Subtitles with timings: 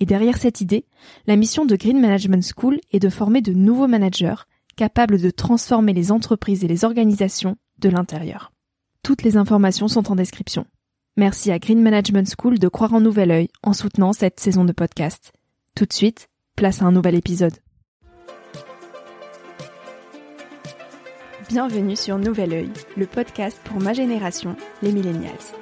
[0.00, 0.86] et derrière cette idée,
[1.26, 5.92] la mission de Green Management School est de former de nouveaux managers capables de transformer
[5.92, 8.50] les entreprises et les organisations de l'intérieur.
[9.02, 10.66] Toutes les informations sont en description.
[11.16, 14.72] Merci à Green Management School de croire en Nouvel Oeil en soutenant cette saison de
[14.72, 15.32] podcast.
[15.74, 17.54] Tout de suite, place à un nouvel épisode.
[21.48, 25.59] Bienvenue sur Nouvel Oeil, le podcast pour ma génération, les millennials.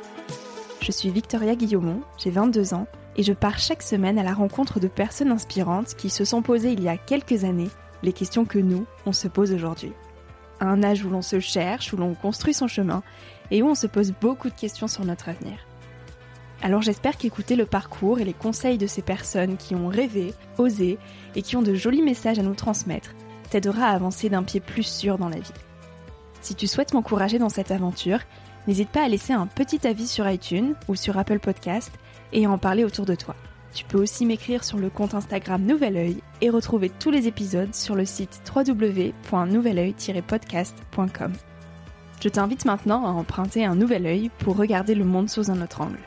[0.80, 4.80] Je suis Victoria Guillaumont, j'ai 22 ans et je pars chaque semaine à la rencontre
[4.80, 7.68] de personnes inspirantes qui se sont posées il y a quelques années
[8.02, 9.92] les questions que nous, on se pose aujourd'hui.
[10.60, 13.02] À un âge où l'on se cherche, où l'on construit son chemin
[13.50, 15.58] et où on se pose beaucoup de questions sur notre avenir.
[16.62, 20.98] Alors j'espère qu'écouter le parcours et les conseils de ces personnes qui ont rêvé, osé
[21.34, 23.10] et qui ont de jolis messages à nous transmettre
[23.50, 25.52] t'aidera à avancer d'un pied plus sûr dans la vie.
[26.40, 28.20] Si tu souhaites m'encourager dans cette aventure,
[28.68, 31.90] n'hésite pas à laisser un petit avis sur iTunes ou sur Apple Podcast
[32.32, 33.34] et à en parler autour de toi.
[33.74, 37.74] Tu peux aussi m'écrire sur le compte Instagram Nouvel Oeil et retrouver tous les épisodes
[37.74, 41.32] sur le site www.nouveloeil-podcast.com.
[42.20, 45.80] Je t'invite maintenant à emprunter un nouvel œil pour regarder le monde sous un autre
[45.80, 45.98] angle,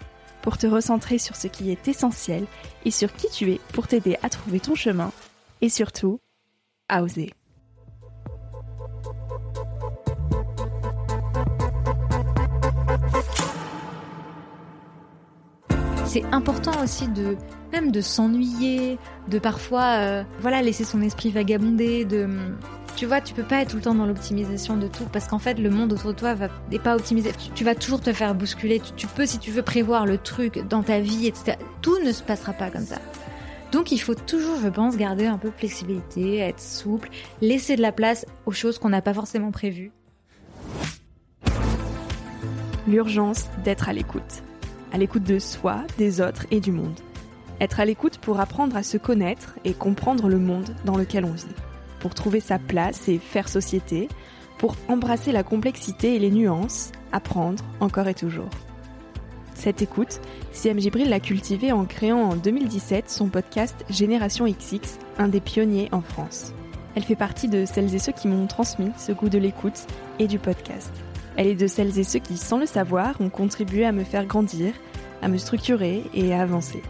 [0.42, 2.46] pour te recentrer sur ce qui est essentiel
[2.86, 5.12] et sur qui tu es pour t'aider à trouver ton chemin
[5.62, 6.20] et surtout
[6.90, 7.32] à oser.
[16.12, 17.38] C'est important aussi de
[17.72, 18.98] même de s'ennuyer,
[19.30, 22.28] de parfois euh, voilà laisser son esprit vagabonder, de
[22.98, 25.40] tu vois, tu peux pas être tout le temps dans l'optimisation de tout parce qu'en
[25.40, 27.32] fait le monde autour de toi va n'est pas optimisé.
[27.56, 28.82] Tu, vas toujours te faire bousculer.
[28.98, 31.58] Tu, peux si tu veux prévoir le truc dans ta vie, etc.
[31.82, 32.98] Tout ne se passera pas comme ça.
[33.72, 37.08] Donc il faut toujours, je pense, garder un peu de flexibilité, être souple,
[37.40, 39.94] laisser de la place aux choses qu'on n'a pas forcément prévues.
[42.86, 44.44] L'urgence d'être à l'écoute
[44.92, 47.00] à l'écoute de soi, des autres et du monde.
[47.60, 51.32] Être à l'écoute pour apprendre à se connaître et comprendre le monde dans lequel on
[51.32, 51.46] vit,
[52.00, 54.10] pour trouver sa place et faire société,
[54.58, 58.50] pour embrasser la complexité et les nuances, apprendre encore et toujours.
[59.54, 65.28] Cette écoute, Siam Gibril l'a cultivée en créant en 2017 son podcast Génération XX, un
[65.28, 66.54] des pionniers en France.
[66.96, 69.86] Elle fait partie de celles et ceux qui m'ont transmis ce goût de l'écoute
[70.20, 70.92] et du podcast.
[71.38, 74.26] Elle est de celles et ceux qui, sans le savoir, ont contribué à me faire
[74.26, 74.74] grandir,
[75.22, 76.82] à me structurer et à avancer.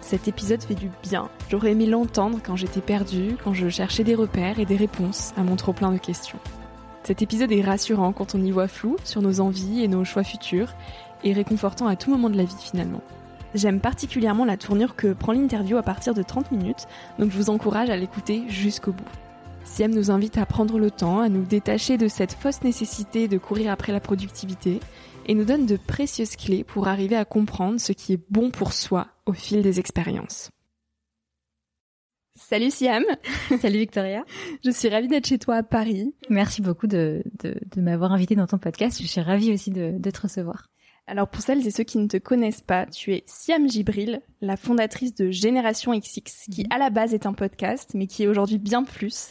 [0.00, 1.28] Cet épisode fait du bien.
[1.50, 5.42] J'aurais aimé l'entendre quand j'étais perdue, quand je cherchais des repères et des réponses à
[5.42, 6.38] mon trop plein de questions.
[7.02, 10.24] Cet épisode est rassurant quand on y voit flou sur nos envies et nos choix
[10.24, 10.74] futurs,
[11.24, 13.02] et réconfortant à tout moment de la vie finalement.
[13.54, 16.86] J'aime particulièrement la tournure que prend l'interview à partir de 30 minutes,
[17.18, 19.04] donc je vous encourage à l'écouter jusqu'au bout.
[19.68, 23.38] Siem nous invite à prendre le temps, à nous détacher de cette fausse nécessité de
[23.38, 24.80] courir après la productivité
[25.26, 28.72] et nous donne de précieuses clés pour arriver à comprendre ce qui est bon pour
[28.72, 30.50] soi au fil des expériences.
[32.34, 33.04] Salut Siam
[33.60, 34.24] Salut Victoria
[34.64, 36.12] Je suis ravie d'être chez toi à Paris.
[36.28, 37.22] Merci beaucoup de,
[37.76, 39.00] m'avoir invité dans ton podcast.
[39.00, 40.66] Je suis ravie aussi de, de te recevoir.
[41.08, 44.58] Alors pour celles et ceux qui ne te connaissent pas, tu es Siam Gibril, la
[44.58, 46.20] fondatrice de Génération XX,
[46.50, 49.30] qui à la base est un podcast, mais qui est aujourd'hui bien plus.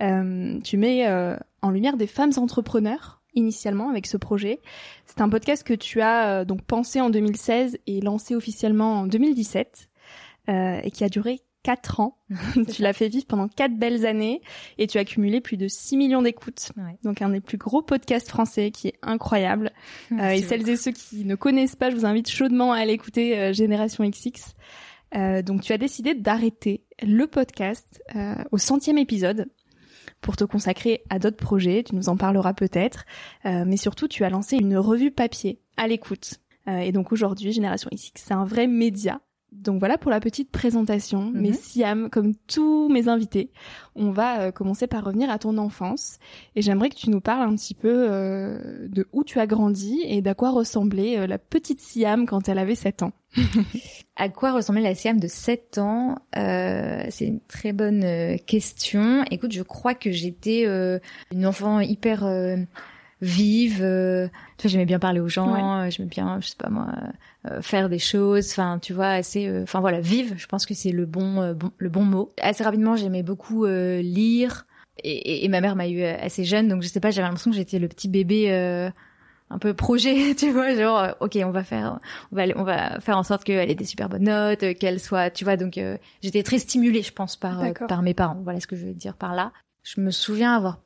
[0.00, 4.60] Euh, tu mets euh, en lumière des femmes entrepreneurs initialement avec ce projet.
[5.04, 9.06] C'est un podcast que tu as euh, donc pensé en 2016 et lancé officiellement en
[9.06, 9.88] 2017
[10.48, 12.18] et qui a duré 4 ans.
[12.72, 14.40] tu l'as fait vivre pendant 4 belles années
[14.78, 16.72] et tu as cumulé plus de 6 millions d'écoutes.
[17.02, 19.72] Donc un des plus gros podcasts français qui est incroyable.
[20.12, 22.92] Euh, et celles et ceux qui ne connaissent pas, je vous invite chaudement à aller
[22.92, 24.54] écouter euh, Génération XX.
[25.16, 28.02] Euh, donc tu as décidé d'arrêter le podcast
[28.52, 29.46] au centième épisode
[30.20, 31.82] pour te consacrer à d'autres projets.
[31.82, 33.04] Tu nous en parleras peut-être.
[33.44, 36.40] mais surtout, tu as lancé une revue papier à l'écoute.
[36.68, 39.20] et donc aujourd'hui, Génération XX, c'est un vrai média
[39.52, 41.30] Donc voilà pour la petite présentation.
[41.34, 41.54] Mais Mhm.
[41.54, 43.50] Siam, comme tous mes invités,
[43.96, 46.18] on va euh, commencer par revenir à ton enfance.
[46.56, 50.00] Et j'aimerais que tu nous parles un petit peu euh, de où tu as grandi
[50.04, 53.12] et d'à quoi ressemblait euh, la petite Siam quand elle avait 7 ans.
[54.16, 59.24] À quoi ressemblait la Siam de 7 ans Euh, C'est une très bonne question.
[59.30, 60.64] Écoute, je crois que j'étais
[61.32, 62.56] une enfant hyper euh,
[63.20, 63.80] vive.
[63.82, 65.80] euh, tu vois, j'aimais bien parler aux gens.
[65.82, 66.88] euh, J'aimais bien, je sais pas moi,
[67.50, 68.50] euh, faire des choses.
[68.50, 69.46] Enfin, tu vois, assez.
[69.46, 70.34] euh, Enfin voilà, vive.
[70.36, 72.32] Je pense que c'est le bon, euh, bon, le bon mot.
[72.40, 74.64] Assez rapidement, j'aimais beaucoup euh, lire.
[75.02, 77.10] Et, et- et ma mère m'a eu euh, assez jeune, donc je sais pas.
[77.10, 78.50] J'avais l'impression que j'étais le petit bébé.
[78.52, 78.90] euh,
[79.52, 81.98] un peu projet, tu vois, genre euh, ok, on va faire
[82.30, 85.00] on va on va faire en sorte qu'elle ait des super bonnes notes, euh, qu'elle
[85.00, 88.38] soit, tu vois, donc euh, j'étais très stimulée, je pense, par euh, par mes parents.
[88.44, 89.50] Voilà ce que je veux dire par là.
[89.82, 90.78] Je me souviens avoir,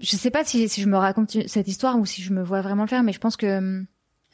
[0.00, 2.60] je sais pas si si je me raconte cette histoire ou si je me vois
[2.60, 3.84] vraiment le faire, mais je pense que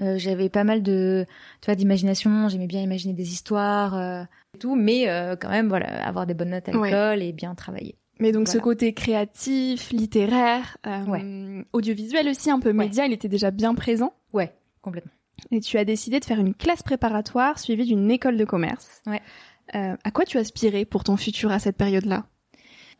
[0.03, 1.27] euh, j'avais pas mal de,
[1.61, 2.49] tu vois, d'imagination.
[2.49, 4.23] J'aimais bien imaginer des histoires euh,
[4.55, 6.89] et tout, mais euh, quand même, voilà, avoir des bonnes notes à Ouais.
[6.91, 7.97] l'école et bien travailler.
[8.21, 13.51] Mais donc ce côté créatif, littéraire, euh, audiovisuel aussi, un peu média, il était déjà
[13.51, 14.13] bien présent.
[14.33, 14.53] Ouais,
[14.83, 15.11] complètement.
[15.51, 19.03] Et tu as décidé de faire une classe préparatoire suivie d'une école de commerce.
[19.07, 19.21] Ouais.
[19.75, 22.27] Euh, à quoi tu aspirais pour ton futur à cette période-là?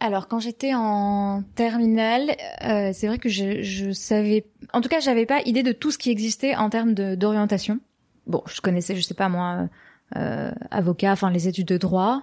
[0.01, 5.01] Alors quand j'étais en terminale, euh, c'est vrai que je, je savais, en tout cas,
[5.01, 7.81] j'avais pas idée de tout ce qui existait en termes d'orientation.
[8.27, 9.69] Bon, je connaissais, je sais pas moi,
[10.17, 12.23] euh, avocat, enfin les études de droit.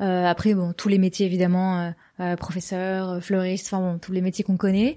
[0.00, 1.90] Euh, après, bon, tous les métiers évidemment, euh,
[2.20, 4.96] euh, professeur, euh, fleuriste, enfin bon, tous les métiers qu'on connaît.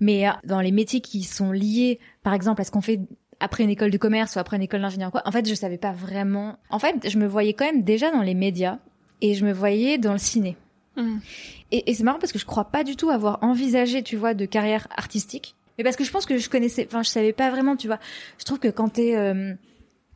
[0.00, 3.00] Mais dans les métiers qui sont liés, par exemple, à ce qu'on fait
[3.40, 5.78] après une école de commerce ou après une école d'ingénieur quoi, en fait, je savais
[5.78, 6.56] pas vraiment.
[6.70, 8.78] En fait, je me voyais quand même déjà dans les médias
[9.20, 10.56] et je me voyais dans le ciné.
[11.70, 14.34] Et, et c'est marrant parce que je crois pas du tout avoir envisagé, tu vois,
[14.34, 15.54] de carrière artistique.
[15.78, 17.98] Mais parce que je pense que je connaissais, enfin, je savais pas vraiment, tu vois.
[18.38, 19.54] Je trouve que quand t'es euh,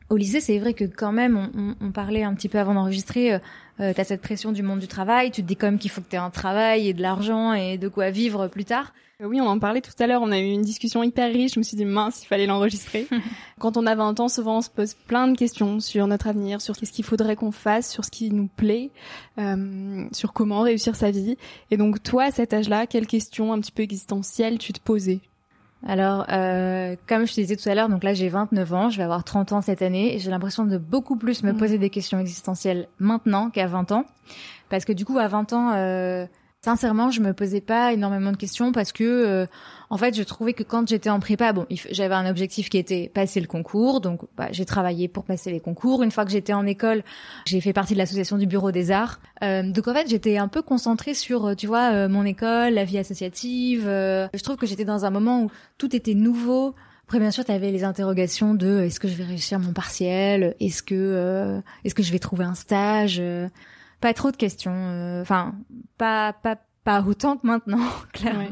[0.09, 2.75] au lycée, c'est vrai que quand même, on, on, on parlait un petit peu avant
[2.75, 3.33] d'enregistrer.
[3.33, 3.39] Euh,
[3.79, 5.31] euh, T'as cette pression du monde du travail.
[5.31, 7.77] Tu te dis quand même qu'il faut que t'aies un travail et de l'argent et
[7.77, 8.93] de quoi vivre plus tard.
[9.21, 11.53] Euh, Oui, on en parlait tout à l'heure, on a eu une discussion hyper riche,
[11.55, 13.07] je me suis dit mince, il fallait l'enregistrer.
[13.59, 16.61] Quand on a 20 ans, souvent on se pose plein de questions sur notre avenir,
[16.61, 18.91] sur qu'est-ce qu'il faudrait qu'on fasse, sur ce qui nous plaît,
[19.39, 21.37] euh, sur comment réussir sa vie.
[21.71, 25.19] Et donc toi, à cet âge-là, quelles questions un petit peu existentielles tu te posais?
[25.85, 28.97] Alors, euh, comme je te disais tout à l'heure, donc là j'ai 29 ans, je
[28.97, 31.57] vais avoir 30 ans cette année, et j'ai l'impression de beaucoup plus me Mhm.
[31.57, 34.05] poser des questions existentielles maintenant qu'à 20 ans,
[34.69, 36.25] parce que du coup à 20 ans, euh,
[36.63, 39.45] sincèrement, je me posais pas énormément de questions parce que, euh,
[39.89, 43.09] en fait, je trouvais que quand j'étais en prépa, bon, j'avais un objectif qui était
[43.13, 46.03] passer le concours, donc bah, j'ai travaillé pour passer les concours.
[46.03, 47.03] Une fois que j'étais en école,
[47.45, 50.47] j'ai fait partie de l'association du Bureau des Arts, Euh, donc en fait, j'étais un
[50.47, 53.85] peu concentrée sur, euh, tu vois, euh, mon école, la vie associative.
[53.87, 56.73] euh, je trouve que j'étais dans un moment où tout était nouveau.
[57.05, 60.55] Après, bien sûr, tu avais les interrogations de est-ce que je vais réussir mon partiel?
[60.59, 63.17] Est-ce que euh, est-ce que je vais trouver un stage?
[63.21, 63.47] Euh,
[64.01, 64.71] Pas trop de questions.
[64.73, 65.55] euh, Enfin,
[65.97, 67.81] pas pas pas autant que maintenant,
[68.13, 68.47] clairement.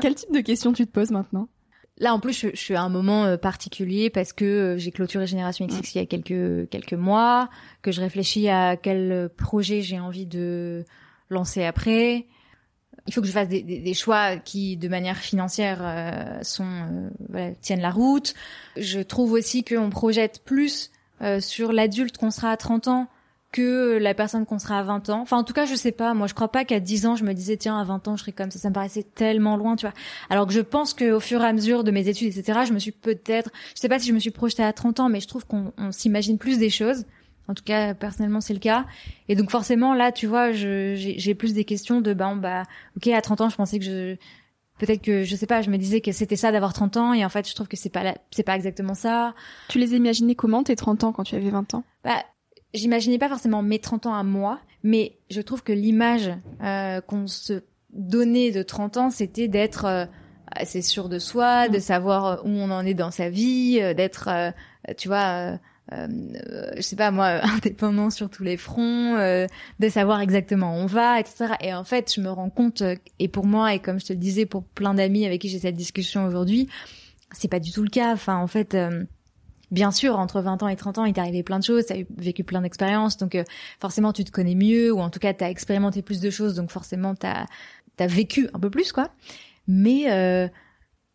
[0.00, 1.48] Quel type de questions tu te poses maintenant?
[1.98, 4.90] Là, en plus, je, je suis à un moment euh, particulier parce que euh, j'ai
[4.90, 7.48] clôturé Génération XX il y a quelques quelques mois,
[7.82, 10.84] que je réfléchis à quel projet j'ai envie de
[11.30, 12.26] lancer après.
[13.06, 16.64] Il faut que je fasse des, des- des choix qui, de manière financière, euh, sont
[16.64, 18.34] euh, voilà, tiennent la route.
[18.76, 20.90] Je trouve aussi qu'on projette plus
[21.20, 23.08] euh, sur l'adulte qu'on sera à 30 ans
[23.54, 25.20] que la personne qu'on sera à 20 ans.
[25.20, 26.12] Enfin, en tout cas, je sais pas.
[26.12, 28.22] Moi, je crois pas qu'à 10 ans, je me disais, tiens, à 20 ans, je
[28.22, 28.58] serais comme ça.
[28.58, 29.94] Ça me paraissait tellement loin, tu vois.
[30.28, 32.80] Alors que je pense qu'au fur et à mesure de mes études, etc., je me
[32.80, 35.28] suis peut-être, je sais pas si je me suis projetée à 30 ans, mais je
[35.28, 37.04] trouve qu'on on s'imagine plus des choses.
[37.46, 38.86] En tout cas, personnellement, c'est le cas.
[39.28, 42.64] Et donc, forcément, là, tu vois, j'ai plus des questions de, ben, bah,
[42.96, 44.16] ok, à 30 ans, je pensais que je,
[44.78, 47.24] peut-être que, je sais pas, je me disais que c'était ça d'avoir 30 ans, et
[47.24, 49.32] en fait, je trouve que c'est pas c'est pas exactement ça.
[49.68, 51.84] Tu les imaginais comment tes 30 ans quand tu avais 20 ans?
[52.02, 52.24] Bah,
[52.74, 56.30] j'imaginais pas forcément mes 30 ans à moi, mais je trouve que l'image
[56.62, 60.06] euh, qu'on se donnait de 30 ans, c'était d'être euh,
[60.50, 63.94] assez sûr de soi, de savoir euh, où on en est dans sa vie, euh,
[63.94, 64.50] d'être, euh,
[64.96, 65.58] tu vois,
[65.92, 66.08] euh,
[66.76, 69.46] je sais pas moi, indépendant sur tous les fronts, euh,
[69.78, 71.54] de savoir exactement où on va, etc.
[71.60, 72.82] Et en fait, je me rends compte,
[73.18, 75.60] et pour moi, et comme je te le disais pour plein d'amis avec qui j'ai
[75.60, 76.68] cette discussion aujourd'hui,
[77.32, 78.12] c'est pas du tout le cas.
[78.12, 78.76] Enfin, en fait.
[79.70, 81.96] Bien sûr, entre 20 ans et 30 ans, il t'est arrivé plein de choses, t'as
[82.16, 83.44] vécu plein d'expériences, donc euh,
[83.80, 86.70] forcément tu te connais mieux, ou en tout cas t'as expérimenté plus de choses, donc
[86.70, 87.46] forcément t'as
[87.98, 89.10] as vécu un peu plus, quoi.
[89.66, 90.48] Mais euh,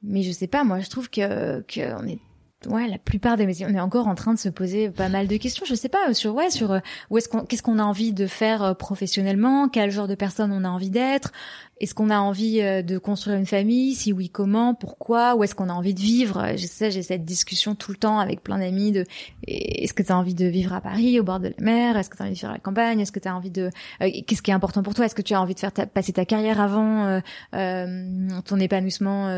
[0.01, 2.20] mais je sais pas, moi je trouve que que on est
[2.68, 5.38] ouais, la plupart des on est encore en train de se poser pas mal de
[5.38, 5.66] questions.
[5.66, 8.75] Je sais pas sur ouais sur où est-ce qu'on qu'est-ce qu'on a envie de faire
[8.75, 11.32] professionnellement, quel genre de personne on a envie d'être,
[11.80, 13.96] est-ce qu'on a envie euh, de construire une famille?
[13.96, 14.74] Si oui, comment?
[14.74, 15.36] Pourquoi?
[15.36, 16.58] Où est-ce qu'on a envie de vivre?
[16.58, 19.06] Je sais, j'ai cette discussion tout le temps avec plein d'amis de
[19.48, 21.98] est-ce que tu as envie de vivre à Paris, au bord de la mer?
[21.98, 23.00] Est-ce que tu as envie de à la campagne?
[23.00, 23.70] Est-ce que tu as envie de
[24.01, 25.06] euh, qu'est-ce qui est important pour toi?
[25.06, 27.20] Est-ce que tu as envie de faire passer ta carrière avant euh,
[27.54, 28.06] euh
[28.46, 29.30] ton épanouissement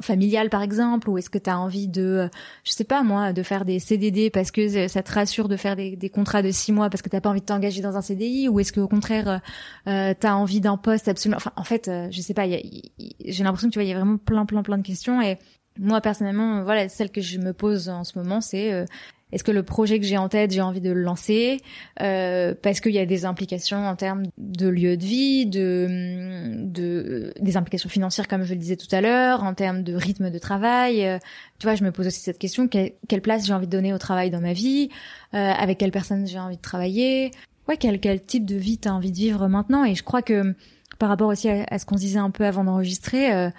[0.00, 1.08] familial par exemple?
[1.10, 2.28] Ou est-ce que tu as envie de
[2.64, 5.76] je sais pas moi de faire des CDD parce que ça te rassure de faire
[5.76, 8.48] des, contrats de six mois parce que t'as pas envie de t'engager dans un CDI
[8.48, 9.40] ou est-ce que au contraire
[9.86, 13.44] euh, tu as envie d'un poste absolument enfin en fait, euh, je sais pas, j'ai
[13.44, 15.20] l'impression que tu vois, il y a vraiment plein, plein, plein de questions.
[15.22, 15.38] Et
[15.78, 18.84] moi, personnellement, voilà, celle que je me pose en ce moment, c'est euh,
[19.32, 21.60] est-ce que le projet que j'ai en tête, j'ai envie de le lancer
[22.00, 27.32] euh, parce qu'il y a des implications en termes de lieu de vie, de, de
[27.40, 30.38] des implications financières comme je le disais tout à l'heure, en termes de rythme de
[30.38, 31.18] travail.
[31.58, 33.98] tu vois, je me pose aussi cette question quelle, place j'ai envie de donner au
[33.98, 34.90] travail dans ma vie,
[35.32, 37.30] avec quelle personne j'ai envie de travailler.
[37.68, 39.84] Ouais, quel quel type de vie t'as envie de vivre maintenant?
[39.84, 40.54] Et je crois que
[41.02, 43.50] par rapport aussi à, ce qu'on disait un peu avant d'enregistrer, euh,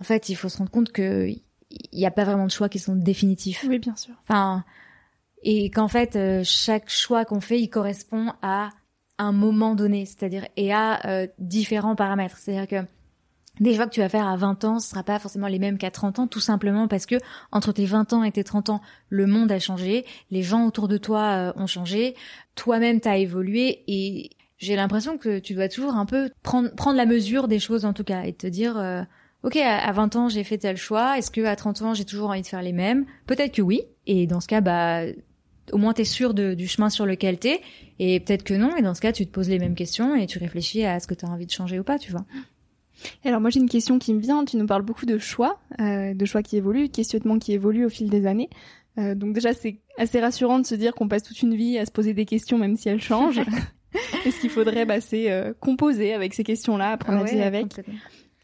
[0.00, 2.68] en fait, il faut se rendre compte que il n'y a pas vraiment de choix
[2.68, 3.64] qui sont définitifs.
[3.68, 4.14] Oui, bien sûr.
[4.22, 4.64] Enfin,
[5.42, 8.70] et qu'en fait, euh, chaque choix qu'on fait, il correspond à
[9.18, 12.36] un moment donné, c'est-à-dire et à euh, différents paramètres.
[12.38, 12.86] C'est-à-dire que
[13.60, 15.76] des choix que tu vas faire à 20 ans, ce sera pas forcément les mêmes
[15.76, 17.16] qu'à 30 ans, tout simplement parce que
[17.52, 20.88] entre tes 20 ans et tes 30 ans, le monde a changé, les gens autour
[20.88, 22.14] de toi ont changé,
[22.54, 24.30] toi-même t'as évolué et
[24.60, 27.94] j'ai l'impression que tu dois toujours un peu prendre prendre la mesure des choses en
[27.94, 29.02] tout cas et te dire euh,
[29.42, 32.28] OK, à 20 ans, j'ai fait tel choix, est-ce que à 30 ans, j'ai toujours
[32.28, 33.06] envie de faire les mêmes?
[33.26, 35.00] Peut-être que oui et dans ce cas bah
[35.72, 37.60] au moins tu es sûr de, du chemin sur lequel tu es
[37.98, 40.26] et peut-être que non et dans ce cas, tu te poses les mêmes questions et
[40.26, 42.24] tu réfléchis à ce que tu as envie de changer ou pas, tu vois.
[43.24, 46.14] Alors moi j'ai une question qui me vient, tu nous parles beaucoup de choix, euh,
[46.14, 48.50] de choix qui évoluent, questionnements qui évoluent au fil des années.
[48.98, 51.86] Euh, donc déjà c'est assez rassurant de se dire qu'on passe toute une vie à
[51.86, 53.40] se poser des questions même si elles changent.
[54.26, 57.80] et ce qu'il faudrait, bah, c'est euh, composer avec ces questions-là, apprendre à avec.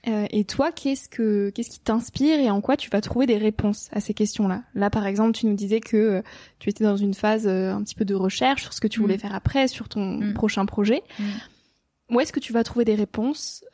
[0.09, 3.39] Euh, et toi, qu'est-ce que qu'est-ce qui t'inspire et en quoi tu vas trouver des
[3.39, 4.63] réponses à ces questions-là?
[4.75, 6.23] Là, par exemple, tu nous disais que euh,
[6.59, 9.17] tu étais dans une phase un petit peu de recherche sur ce que tu voulais
[9.17, 9.21] mm.
[9.21, 10.35] faire après, sur ton mm.
[10.35, 11.03] prochain projet.
[11.19, 11.25] Mm.
[12.13, 13.65] Où est-ce que tu vas trouver des réponses?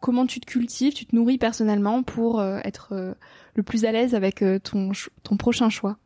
[0.00, 3.14] Comment tu te cultives, tu te nourris personnellement pour être
[3.54, 4.90] le plus à l'aise avec ton
[5.22, 5.96] ton prochain choix?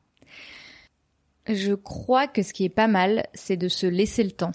[1.46, 4.52] Je crois que ce qui est pas mal, c'est de se laisser le temps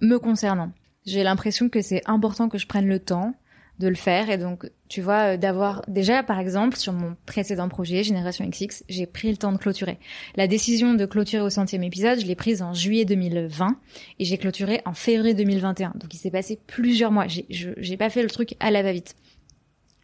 [0.00, 0.70] me concernant.
[1.06, 3.34] J'ai l'impression que c'est important que je prenne le temps
[3.80, 4.30] de le faire.
[4.30, 8.84] Et donc tu vois euh, d'avoir déjà par exemple sur mon précédent projet Génération XX
[8.88, 9.98] j'ai pris le temps de clôturer.
[10.36, 13.76] La décision de clôturer au centième épisode je l'ai prise en juillet 2020
[14.18, 17.26] et j'ai clôturé en février 2021 donc il s'est passé plusieurs mois.
[17.28, 19.16] J'ai pas fait le truc à la va vite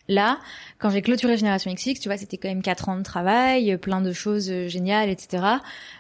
[0.09, 0.39] Là,
[0.79, 4.01] quand j'ai clôturé Génération XX, tu vois, c'était quand même quatre ans de travail, plein
[4.01, 5.43] de choses euh, géniales, etc.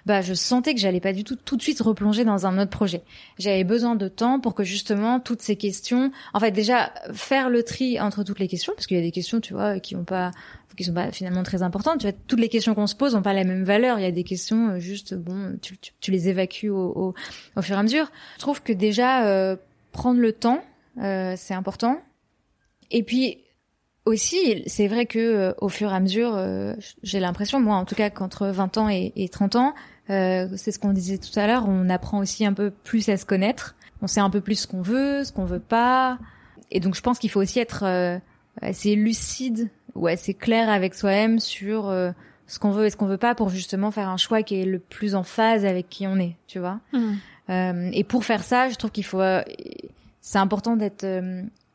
[0.04, 2.70] Bah, je sentais que j'allais pas du tout tout de suite replonger dans un autre
[2.70, 3.02] projet.
[3.38, 7.64] J'avais besoin de temps pour que justement toutes ces questions, en fait, déjà faire le
[7.64, 10.04] tri entre toutes les questions, parce qu'il y a des questions, tu vois, qui ont
[10.04, 10.30] pas,
[10.76, 11.98] qui sont pas finalement très importantes.
[11.98, 13.98] Tu vois, toutes les questions qu'on se pose ont pas la même valeur.
[13.98, 17.14] Il y a des questions euh, juste, bon, tu, tu, les évacues au,
[17.56, 18.10] au, fur et à mesure.
[18.36, 19.56] Je trouve que déjà euh,
[19.90, 20.62] prendre le temps,
[20.96, 22.00] c'est important.
[22.90, 23.38] Et puis
[24.06, 27.84] aussi, c'est vrai que euh, au fur et à mesure, euh, j'ai l'impression, moi en
[27.84, 29.74] tout cas, qu'entre 20 ans et, et 30 ans,
[30.08, 33.16] euh, c'est ce qu'on disait tout à l'heure, on apprend aussi un peu plus à
[33.16, 33.74] se connaître.
[34.02, 36.18] On sait un peu plus ce qu'on veut, ce qu'on veut pas.
[36.70, 38.20] Et donc, je pense qu'il faut aussi être
[38.60, 41.90] assez lucide ou assez clair avec soi-même sur
[42.46, 44.66] ce qu'on veut et ce qu'on veut pas pour justement faire un choix qui est
[44.66, 46.80] le plus en phase avec qui on est, tu vois.
[46.92, 47.90] Mmh.
[47.94, 49.22] et pour faire ça, je trouve qu'il faut,
[50.20, 51.06] c'est important d'être,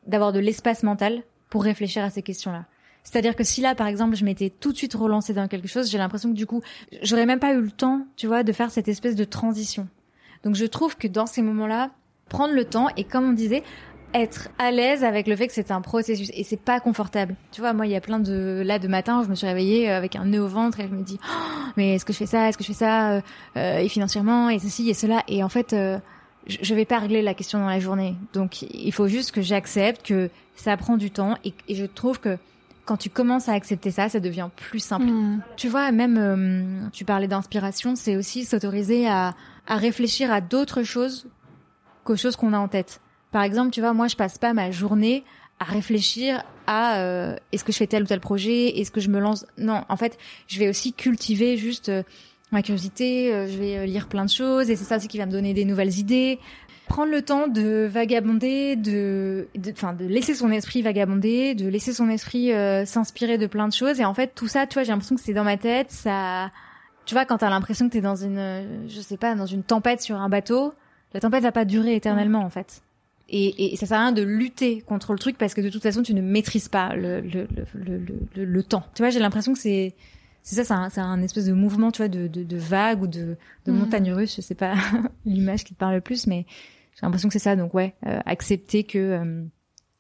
[0.06, 2.66] d'avoir de l'espace mental pour réfléchir à ces questions-là.
[3.04, 5.92] C'est-à-dire que si là, par exemple, je m'étais tout de suite relancée dans quelque chose,
[5.92, 6.62] j'ai l'impression que du coup,
[7.04, 9.88] j'aurais même pas eu le temps, tu vois, de faire cette espèce de transition.
[10.44, 11.92] Donc je trouve que dans ces moments-là,
[12.30, 13.64] prendre le temps et comme on disait,
[14.14, 17.36] être à l'aise avec le fait que c'est un processus et c'est pas confortable.
[17.52, 19.90] Tu vois, moi, il y a plein de là de matin, je me suis réveillée
[19.90, 22.26] avec un nœud au ventre et je me dis, oh, mais est-ce que je fais
[22.26, 23.22] ça, est-ce que je fais ça, euh,
[23.58, 25.74] euh, et financièrement et ceci et cela et en fait.
[25.74, 26.00] Euh,
[26.48, 28.16] je vais pas régler la question dans la journée.
[28.34, 32.38] Donc il faut juste que j'accepte que ça prend du temps et, je trouve que
[32.86, 35.06] quand tu commences à accepter ça, ça devient plus simple.
[35.06, 35.42] Hmm.
[35.56, 39.36] Tu vois, même euh, tu parlais d'inspiration, c'est aussi s'autoriser à,
[39.68, 41.28] à réfléchir à d'autres choses
[42.04, 43.00] qu'aux choses qu'on a en tête.
[43.32, 45.24] Par exemple, tu vois, moi je passe pas ma journée
[45.60, 49.10] à réfléchir à euh, est-ce que je fais tel ou tel projet, est-ce que je
[49.10, 49.46] me lance?
[49.58, 50.18] Non, en fait,
[50.48, 52.02] je vais aussi cultiver juste euh,
[52.52, 55.18] ma curiosité, euh, je vais euh, lire plein de choses et c'est ça aussi qui
[55.18, 56.40] va me donner des nouvelles idées.
[56.88, 62.10] prendre le temps de vagabonder, de, enfin, de, laisser son esprit vagabonder, de laisser son
[62.10, 64.00] esprit euh, s'inspirer de plein de choses.
[64.00, 65.92] Et en fait, tout ça, tu vois, j'ai l'impression que c'est dans ma tête.
[65.92, 66.52] Ça,
[67.06, 70.02] tu vois, quand t'as l'impression que t'es dans une, je sais pas, dans une tempête
[70.02, 70.74] sur un bateau,
[71.14, 72.82] la tempête va pas durer éternellement, en fait.
[73.34, 75.82] Et, et, ça sert à rien de lutter contre le truc parce que de toute
[75.82, 78.06] façon, tu ne maîtrises pas le, le, le,
[78.36, 78.84] le, le temps.
[78.94, 79.96] Tu vois, j'ai l'impression que c'est
[80.44, 83.08] c'est ça, c'est un, un espèce de mouvement, tu vois, de, de, de vague ou
[83.08, 83.80] de, de mhm.
[83.80, 84.36] montagne russe.
[84.36, 84.76] Je sais pas
[85.26, 86.46] l'image qui te parle le plus, mais
[86.96, 87.56] j'ai l'impression que c'est ça.
[87.56, 89.44] Donc ouais, euh, accepter que euh,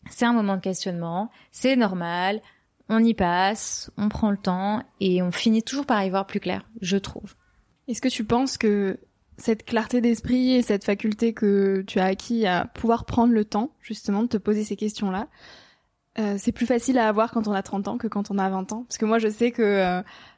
[0.10, 2.41] c'est un moment de questionnement, c'est normal,
[2.89, 6.39] on y passe, on prend le temps et on finit toujours par y voir plus
[6.39, 7.36] clair, je trouve.
[7.88, 9.00] Est-ce que tu penses que
[9.38, 13.71] cette clarté d'esprit et cette faculté que tu as acquis à pouvoir prendre le temps,
[13.81, 15.27] justement, de te poser ces questions-là,
[16.19, 18.50] euh, c'est plus facile à avoir quand on a 30 ans que quand on a
[18.50, 18.83] 20 ans?
[18.83, 19.63] Parce que moi, je sais que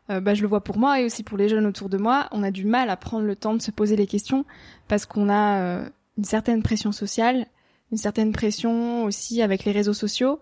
[0.10, 1.98] euh, euh, bah, je le vois pour moi et aussi pour les jeunes autour de
[1.98, 4.46] moi, on a du mal à prendre le temps de se poser les questions
[4.88, 5.86] parce qu'on a
[6.18, 7.48] une certaine pression sociale,
[7.92, 10.40] une certaine pression aussi avec les réseaux sociaux.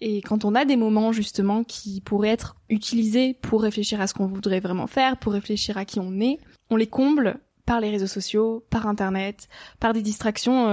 [0.00, 4.14] Et quand on a des moments justement qui pourraient être utilisés pour réfléchir à ce
[4.14, 6.38] qu'on voudrait vraiment faire, pour réfléchir à qui on est,
[6.70, 10.66] on les comble par les réseaux sociaux, par Internet, par des distractions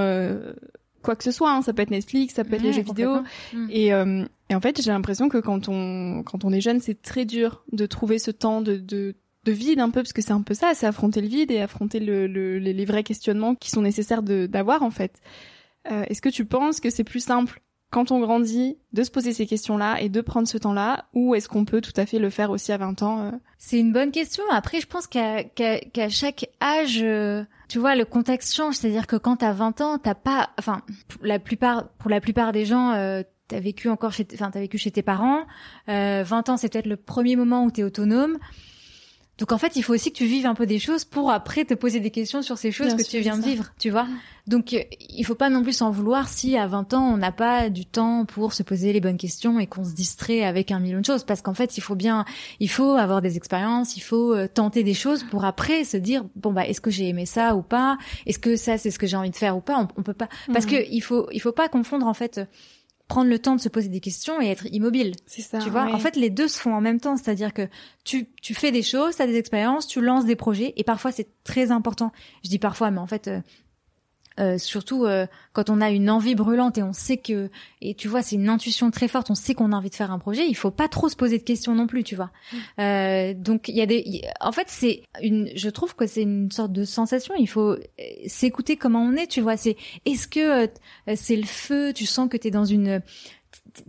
[1.02, 1.52] quoi que ce soit.
[1.52, 1.62] Hein.
[1.62, 3.22] Ça peut être Netflix, ça peut être les jeux vidéo.
[3.54, 3.68] Mm.
[3.70, 7.02] Et, euh, et, en fait, j'ai l'impression que quand on quand on est jeune, c'est
[7.02, 9.16] très dur de trouver ce temps de, de
[9.46, 11.60] de vide un peu parce que c'est un peu ça, c'est affronter le vide et
[11.60, 15.20] affronter le, le, les, vrais questionnements qui sont nécessaires d'avoir en fait.
[15.90, 19.34] Euh, Est-ce que tu penses que c'est plus simple quand on grandit, de se poser
[19.34, 22.30] ces questions-là et de prendre ce temps-là, ou est-ce qu'on peut tout à fait le
[22.30, 24.44] faire aussi à 20 ans euh C'est une bonne question.
[24.52, 25.44] Après, je pense qu'à
[26.10, 28.76] chaque âge, euh, tu vois, le contexte change.
[28.76, 30.82] C'est-à-dire que quand t'as 20 ans, t'as pas, enfin,
[31.22, 34.78] la plupart, pour la plupart des gens, euh, t'as vécu encore chez, enfin, t'as vécu
[34.78, 35.46] chez tes parents.
[35.90, 38.38] Euh, 20 ans, c'est peut-être le premier moment où t'es autonome.
[39.40, 41.64] Donc en fait, il faut aussi que tu vives un peu des choses pour après
[41.64, 44.06] te poser des questions sur ces choses que tu viens de vivre, tu vois.
[44.48, 47.70] Donc il faut pas non plus s'en vouloir si à 20 ans on n'a pas
[47.70, 51.00] du temps pour se poser les bonnes questions et qu'on se distrait avec un million
[51.00, 51.24] de choses.
[51.24, 52.26] Parce qu'en fait, il faut bien
[52.60, 56.26] il faut avoir des expériences, il faut euh, tenter des choses pour après se dire
[56.36, 57.98] bon bah est-ce que j'ai aimé ça ou pas?
[58.26, 59.78] Est-ce que ça c'est ce que j'ai envie de faire ou pas?
[59.80, 60.28] On, on peut pas.
[60.52, 60.72] Parce mhm.
[60.72, 62.42] que il faut il faut pas confondre en fait
[63.10, 65.16] prendre le temps de se poser des questions et être immobile.
[65.26, 65.58] C'est ça.
[65.58, 67.68] Tu vois, en fait, les deux se font en même temps, c'est-à-dire que
[68.06, 71.12] tu tu fais des choses, tu as des expériences, tu lances des projets et parfois
[71.12, 72.14] c'est très important.
[72.46, 73.42] Je dis parfois mais en fait euh,
[74.40, 77.50] euh, surtout euh, quand on a une envie brûlante et on sait que
[77.82, 80.12] et tu vois c'est une intuition très forte on sait qu'on a envie de faire
[80.12, 82.58] un projet il faut pas trop se poser de questions non plus tu vois mm.
[82.80, 86.52] euh, donc il y a des en fait c'est une je trouve que c'est une
[86.52, 87.76] sorte de sensation il faut
[88.28, 89.76] s'écouter comment on est tu vois c'est
[90.06, 90.70] est-ce que
[91.16, 93.02] c'est le feu tu sens que tu es dans une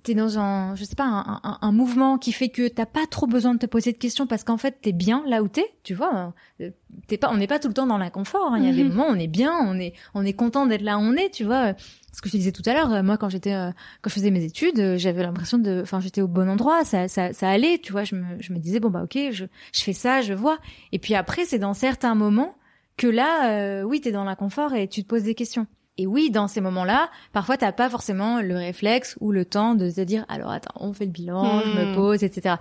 [0.02, 3.26] t'es dans un je sais pas un, un, mouvement qui fait que t'as pas trop
[3.26, 5.94] besoin de te poser de questions parce qu'en fait t'es bien là où t'es tu
[5.94, 6.34] vois.
[6.60, 6.70] Euh,
[7.06, 8.58] t'es pas on n'est pas tout le temps dans l'inconfort hein.
[8.58, 8.90] il y a des mhm.
[8.90, 11.30] moments où on est bien on est on est content d'être là où on est
[11.30, 11.74] tu vois.
[12.12, 13.70] Ce que je te disais tout à l'heure moi quand j'étais euh,
[14.02, 17.32] quand je faisais mes études j'avais l'impression de enfin j'étais au bon endroit ça, ça
[17.32, 18.04] ça allait tu vois.
[18.04, 20.58] Je me je me disais bon bah ok je je fais ça je vois.
[20.92, 22.54] Et puis après c'est dans certains moments
[22.96, 25.66] que là euh, oui t'es dans l'inconfort et tu te poses des questions
[25.96, 29.90] et oui, dans ces moments-là, parfois t'as pas forcément le réflexe ou le temps de
[29.90, 31.94] se dire alors attends, on fait le bilan, je me hmm.
[31.94, 32.56] pose, etc.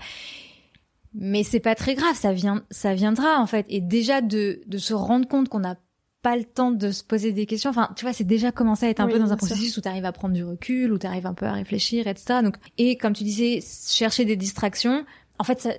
[1.14, 3.66] Mais c'est pas très grave, ça vient, ça viendra en fait.
[3.70, 5.76] Et déjà de de se rendre compte qu'on n'a
[6.22, 7.70] pas le temps de se poser des questions.
[7.70, 9.88] Enfin, tu vois, c'est déjà commencé à être un peu dans un processus où tu
[9.88, 12.40] arrives à prendre du recul, où tu arrives un peu à réfléchir, etc.
[12.44, 15.06] Donc, et comme tu disais, chercher des distractions.
[15.38, 15.72] En fait, ça,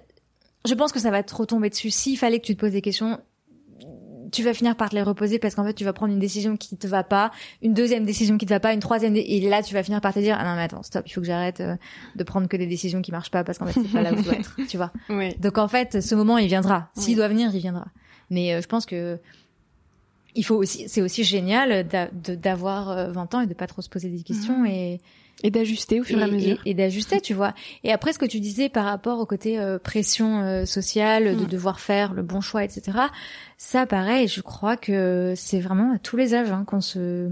[0.67, 1.91] je pense que ça va te retomber dessus.
[1.91, 3.21] S'il fallait que tu te poses des questions,
[4.31, 6.57] tu vas finir par te les reposer parce qu'en fait tu vas prendre une décision
[6.57, 7.31] qui te va pas,
[7.63, 10.15] une deuxième décision qui te va pas, une troisième et là tu vas finir par
[10.15, 11.77] te dire ah non mais attends stop il faut que j'arrête euh,
[12.17, 14.19] de prendre que des décisions qui marchent pas parce qu'en fait c'est pas là où
[14.19, 14.93] je dois être tu vois.
[15.09, 15.35] Oui.
[15.39, 17.87] Donc en fait ce moment il viendra s'il doit venir il viendra
[18.31, 19.19] mais euh, je pense que
[20.35, 21.87] il faut aussi c'est aussi génial
[22.23, 25.01] d'avoir 20 euh, ans et de pas trop se poser des questions et
[25.43, 26.59] et d'ajuster au fur et, à mesure.
[26.67, 27.55] Et, d'ajuster, tu vois.
[27.85, 31.45] Et après, ce que tu disais par rapport au côté euh, pression euh, sociale, de
[31.45, 31.49] mm.
[31.49, 32.99] devoir faire le bon choix, etc.
[33.57, 37.29] Ça, pareil, je crois que c'est vraiment à tous les âges hein, qu'on se,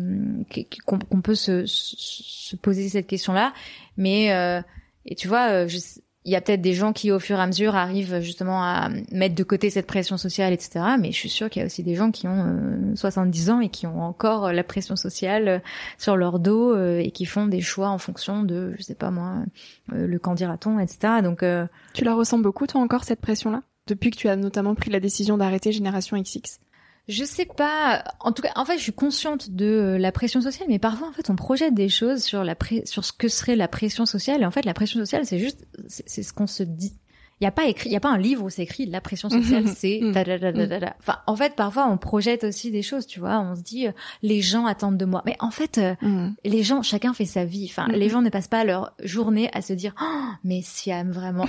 [0.85, 3.53] qu'on peut se, se, poser cette question-là.
[3.97, 4.61] Mais euh,
[5.07, 5.79] et tu vois, je,
[6.29, 8.91] il y a peut-être des gens qui, au fur et à mesure, arrivent justement à
[9.11, 10.81] mettre de côté cette pression sociale, etc.
[11.01, 13.61] Mais je suis sûre qu'il y a aussi des gens qui ont 70 euh, ans
[13.61, 15.59] et qui ont encore la pression sociale euh,
[15.97, 19.11] sur leur dos euh, et qui font des choix en fonction de, je sais pas
[19.11, 19.37] moi,
[19.91, 21.23] le quand dira-t-on, etc.
[21.23, 21.43] Donc,
[21.95, 23.63] tu la ressens beaucoup toi encore cette pression-là?
[23.87, 26.61] Depuis que tu as notamment pris la décision d'arrêter Génération XX
[27.09, 28.05] je sais pas.
[28.21, 31.09] En tout cas, en fait, je suis consciente de euh, la pression sociale, mais parfois,
[31.09, 34.43] en fait, on projette des choses sur la sur ce que serait la pression sociale.
[34.43, 36.93] Et en fait, la pression sociale, c'est juste, c'est ce qu'on se dit.
[37.41, 39.01] Il y a pas écrit, il y a pas un livre où c'est écrit la
[39.01, 40.15] pression sociale, c'est Mm.
[41.01, 43.39] Enfin, en fait, parfois on projette aussi des choses, tu vois.
[43.41, 45.23] On se dit, euh, les gens attendent de moi.
[45.27, 46.35] Mais en fait, euh, Mm.
[46.45, 47.67] les gens, chacun fait sa vie.
[47.71, 47.95] Enfin, Mhm.
[47.95, 50.05] les gens ne passent pas leur journée à se dire, oh,
[50.45, 51.47] mais Siam, vraiment.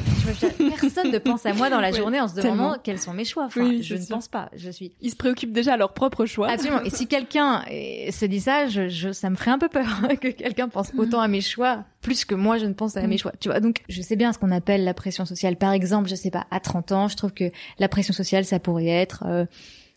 [0.79, 2.77] Personne ne pense à moi dans la Ouais, journée en se demandant tellement.
[2.83, 3.45] quels sont mes choix.
[3.45, 4.15] Enfin, Oui, je ne sûr.
[4.15, 4.49] pense pas.
[4.55, 6.49] Je suis Ils se préoccupent déjà à leur propre choix.
[6.49, 6.83] Absolument.
[6.83, 9.85] Et si quelqu'un euh, se dit ça, je, je, ça me ferait un peu peur
[10.21, 13.17] que quelqu'un pense autant à mes choix plus que moi je ne pense à mes
[13.17, 13.33] choix.
[13.39, 13.59] Tu vois.
[13.59, 15.55] Donc, je sais bien ce qu'on appelle la pression sociale.
[15.55, 18.59] Par exemple, je sais pas, à 30 ans, je trouve que la pression sociale, ça
[18.59, 19.45] pourrait être, euh,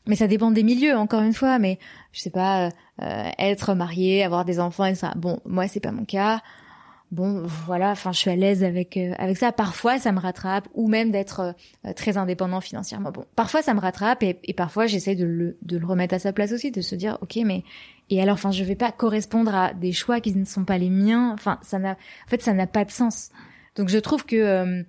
[0.06, 1.58] mais ça dépend des milieux, encore une fois.
[1.58, 1.78] Mais
[2.12, 2.70] je sais pas,
[3.02, 5.12] euh, être marié, avoir des enfants et ça.
[5.16, 6.40] Bon, moi c'est pas mon cas.
[7.12, 7.90] Bon, voilà.
[7.90, 9.52] Enfin, je suis à l'aise avec euh, avec ça.
[9.52, 11.52] Parfois, ça me rattrape, ou même d'être euh,
[11.84, 13.10] euh, très indépendant financièrement.
[13.10, 16.18] Bon, parfois ça me rattrape et, et parfois j'essaie de le de le remettre à
[16.18, 17.64] sa place aussi, de se dire ok, mais
[18.12, 20.90] et alors, enfin, je vais pas correspondre à des choix qui ne sont pas les
[20.90, 21.30] miens.
[21.32, 23.30] Enfin, ça n'a, en fait, ça n'a pas de sens.
[23.74, 24.82] Donc, je trouve que, euh,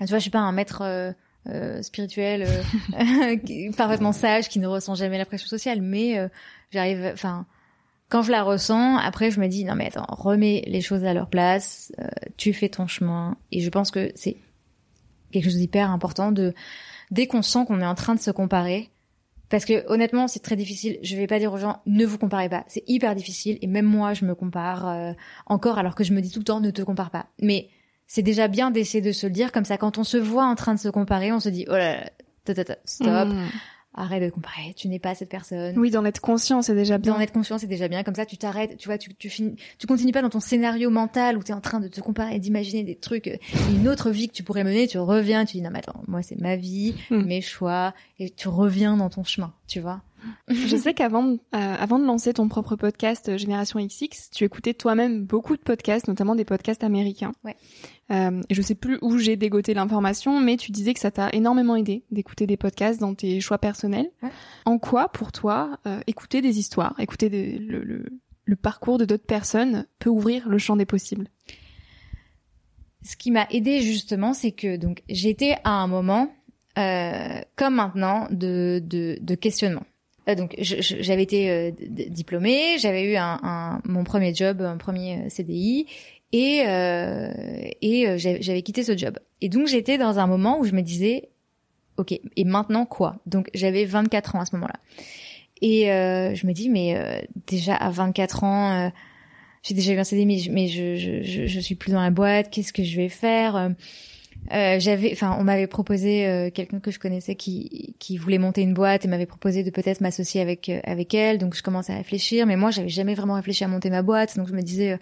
[0.00, 1.12] tu vois, je suis pas un maître euh,
[1.48, 6.28] euh, spirituel euh, parfaitement sage qui ne ressent jamais la pression sociale, mais euh,
[6.70, 7.44] j'arrive, enfin,
[8.08, 11.12] quand je la ressens, après, je me dis non mais attends, remets les choses à
[11.12, 11.92] leur place.
[11.98, 14.36] euh, tu fais ton chemin, et je pense que c'est
[15.32, 16.54] quelque chose d'hyper important de
[17.10, 18.90] dès qu'on sent qu'on est en train de se comparer
[19.54, 20.98] parce que honnêtement, c'est très difficile.
[21.04, 22.64] Je vais pas dire aux gens ne vous comparez pas.
[22.66, 25.12] C'est hyper difficile et même moi, je me compare euh,
[25.46, 27.26] encore alors que je me dis tout le temps ne te compare pas.
[27.40, 27.68] Mais
[28.08, 29.78] c'est déjà bien d'essayer de se le dire comme ça.
[29.78, 32.10] Quand on se voit en train de se comparer, on se dit oh là là,
[32.44, 33.46] ta, ta, ta, stop, Mm.
[33.94, 34.74] Arrête de comparer.
[34.76, 35.78] Tu n'es pas cette personne.
[35.78, 37.14] Oui, d'en être conscient, c'est déjà bien.
[37.14, 38.02] D'en être conscient, c'est déjà bien.
[38.02, 40.90] Comme ça, tu t'arrêtes, tu vois, tu, tu finis, tu continues pas dans ton scénario
[40.90, 43.36] mental où tu es en train de te comparer, d'imaginer des trucs, euh,
[43.70, 44.86] une autre vie que tu pourrais mener.
[44.88, 47.22] Tu reviens, tu dis non mais attends, moi c'est ma vie, Mm.
[47.24, 50.00] mes choix, et tu reviens dans ton chemin, tu vois.
[50.48, 51.38] Je sais qu'avant de- euh,
[51.78, 56.08] avant de lancer ton propre podcast euh, Génération XX, tu écoutais toi-même beaucoup de podcasts,
[56.08, 57.32] notamment des podcasts américains.
[57.44, 57.56] Ouais.
[58.10, 61.76] Euh, je sais plus où j'ai dégoté l'information, mais tu disais que ça t'a énormément
[61.76, 64.10] aidé d'écouter des podcasts dans tes choix personnels.
[64.22, 64.30] Ouais.
[64.66, 68.06] En quoi, pour toi, euh, écouter des histoires, écouter des- le, le,
[68.44, 71.28] le parcours de d'autres personnes peut ouvrir le champ des possibles?
[73.02, 76.28] Ce qui m'a aidé justement, c'est que donc j'étais à un moment
[76.78, 79.84] euh, comme maintenant de de, de questionnement.
[80.28, 85.18] Euh, donc j'avais été euh, diplômée, j'avais eu un, un- mon premier job, un premier
[85.18, 85.86] euh, CDI,
[86.32, 87.30] et euh,
[87.82, 89.18] et j'avais quitté ce job.
[89.40, 91.28] Et donc j'étais dans un moment où je me disais,
[91.98, 93.16] ok, et maintenant quoi?
[93.26, 94.80] Donc j'avais 24 ans à ce moment-là,
[95.62, 95.84] et
[96.34, 98.90] je me dis mais déjà à 24 ans.
[99.62, 102.10] j'ai déjà eu un CDI, mais, je, mais je, je, je suis plus dans la
[102.10, 102.50] boîte.
[102.50, 103.70] Qu'est-ce que je vais faire?
[104.52, 108.62] Euh, J'avais, enfin, on m'avait proposé euh, quelqu'un que je connaissais qui qui voulait monter
[108.62, 111.38] une boîte et m'avait proposé de peut-être m'associer avec euh, avec elle.
[111.38, 114.36] Donc je commençais à réfléchir, mais moi j'avais jamais vraiment réfléchi à monter ma boîte.
[114.36, 114.98] Donc je me disais, euh,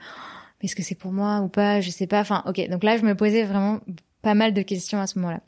[0.61, 1.81] est-ce que c'est pour moi ou pas?
[1.81, 2.21] Je sais pas.
[2.21, 2.69] Enfin, ok.
[2.69, 3.81] Donc là je me posais vraiment
[4.23, 5.41] pas mal de questions à ce moment-là.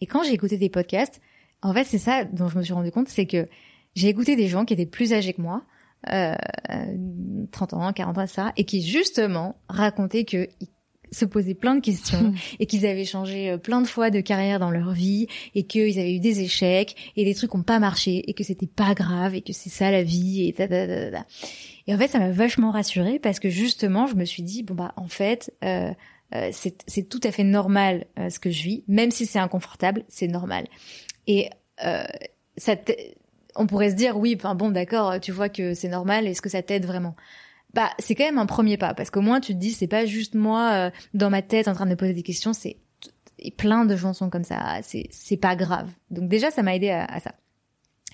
[0.00, 1.20] Et quand j'ai écouté des podcasts,
[1.62, 3.48] en fait c'est ça dont je me suis rendu compte, c'est que
[3.94, 5.62] j'ai écouté des gens qui étaient plus âgés que moi,
[6.10, 6.34] euh,
[6.70, 10.68] euh, 30 ans, 40 ans, etc., et qui justement racontaient que ils
[11.14, 14.58] se posaient plein de questions et qu'ils avaient changé euh, plein de fois de carrière
[14.58, 18.28] dans leur vie et qu'ils avaient eu des échecs et des trucs n'ont pas marché
[18.28, 21.10] et que c'était pas grave et que c'est ça la vie et ta, ta, ta,
[21.10, 21.26] ta.
[21.86, 24.74] Et en fait, ça m'a vachement rassurée parce que justement, je me suis dit bon
[24.74, 25.90] bah en fait, euh,
[26.34, 29.38] euh, c'est c'est tout à fait normal euh, ce que je vis, même si c'est
[29.38, 30.66] inconfortable, c'est normal.
[31.26, 31.50] Et
[31.84, 32.04] euh,
[32.56, 32.74] ça
[33.56, 36.48] on pourrait se dire oui, enfin bon d'accord, tu vois que c'est normal, est-ce que
[36.48, 37.14] ça t'aide vraiment?
[37.74, 40.06] Bah c'est quand même un premier pas parce qu'au moins tu te dis c'est pas
[40.06, 42.76] juste moi euh, dans ma tête en train de poser des questions, c'est
[43.58, 45.90] plein de sont comme ça, c'est pas grave.
[46.10, 47.34] Donc déjà ça m'a aidé à ça.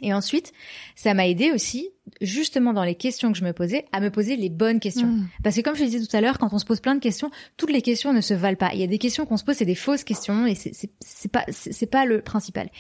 [0.02, 0.52] Et ensuite,
[0.94, 4.36] ça m'a aidé aussi, justement dans les questions que je me posais, à me poser
[4.36, 5.06] les bonnes questions.
[5.06, 5.28] Mm.
[5.42, 7.00] Parce que comme je le disais tout à l'heure, quand on se pose plein de
[7.00, 8.70] questions, toutes les questions ne se valent pas.
[8.72, 11.44] Il y a des questions qu'on se pose, c'est des fausses questions et c'est pas
[11.48, 12.70] c'est pas le principal.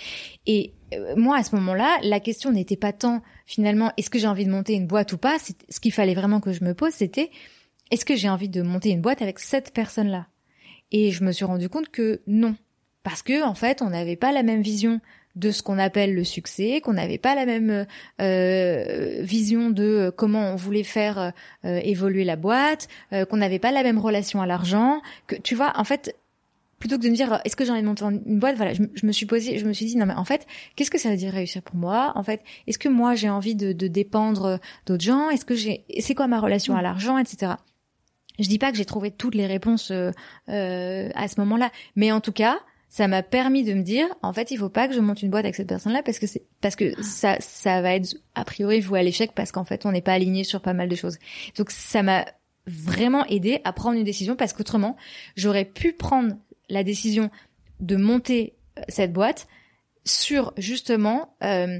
[0.46, 4.28] Et euh, moi à ce moment-là, la question n'était pas tant finalement est-ce que j'ai
[4.28, 5.36] envie de monter une boîte ou pas?
[5.38, 7.30] Ce qu'il fallait vraiment que je me pose, c'était
[7.90, 10.26] est-ce que j'ai envie de monter une boîte avec cette personne-là?
[10.92, 12.56] Et je me suis rendu compte que non,
[13.02, 15.00] parce que en fait, on n'avait pas la même vision
[15.36, 17.86] de ce qu'on appelle le succès, qu'on n'avait pas la même
[18.20, 21.32] euh, vision de euh, comment on voulait faire
[21.64, 25.54] euh, évoluer la boîte, euh, qu'on n'avait pas la même relation à l'argent, que tu
[25.54, 26.16] vois, en fait,
[26.78, 28.82] plutôt que de me dire est-ce que j'ai envie de monter une boîte, voilà, je,
[28.94, 31.10] je me suis posé, je me suis dit non mais en fait, qu'est-ce que ça
[31.10, 32.12] veut dire réussir pour moi?
[32.14, 35.28] En fait, est-ce que moi j'ai envie de, de dépendre d'autres gens?
[35.28, 37.52] Est-ce que j'ai, c'est quoi ma relation à l'argent, etc.
[38.40, 40.10] Je dis pas que j'ai trouvé toutes les réponses euh,
[40.48, 42.58] euh, à ce moment-là, mais en tout cas,
[42.90, 45.30] ça m'a permis de me dire, en fait, il faut pas que je monte une
[45.30, 48.80] boîte avec cette personne-là parce que c'est parce que ça ça va être a priori
[48.80, 51.16] voué à l'échec parce qu'en fait, on n'est pas aligné sur pas mal de choses.
[51.56, 52.26] Donc ça m'a
[52.66, 54.96] vraiment aidé à prendre une décision parce qu'autrement,
[55.36, 56.34] j'aurais pu prendre
[56.68, 57.30] la décision
[57.78, 59.46] de monter euh, cette boîte
[60.04, 61.78] sur justement euh,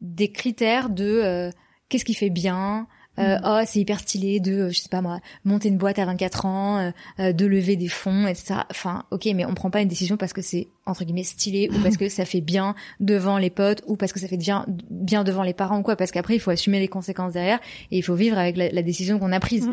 [0.00, 1.50] des critères de euh,
[1.88, 2.86] qu'est-ce qui fait bien,
[3.18, 3.42] euh, Mhm.
[3.44, 6.46] oh c'est hyper stylé de euh, je sais pas moi monter une boîte à 24
[6.46, 8.60] ans, euh, euh, de lever des fonds, etc.
[8.70, 11.82] Enfin ok mais on prend pas une décision parce que c'est entre guillemets stylé ou
[11.82, 15.24] parce que ça fait bien devant les potes ou parce que ça fait bien bien
[15.24, 17.58] devant les parents ou quoi parce qu'après il faut assumer les conséquences derrière
[17.90, 19.68] et il faut vivre avec la, la décision qu'on a prise.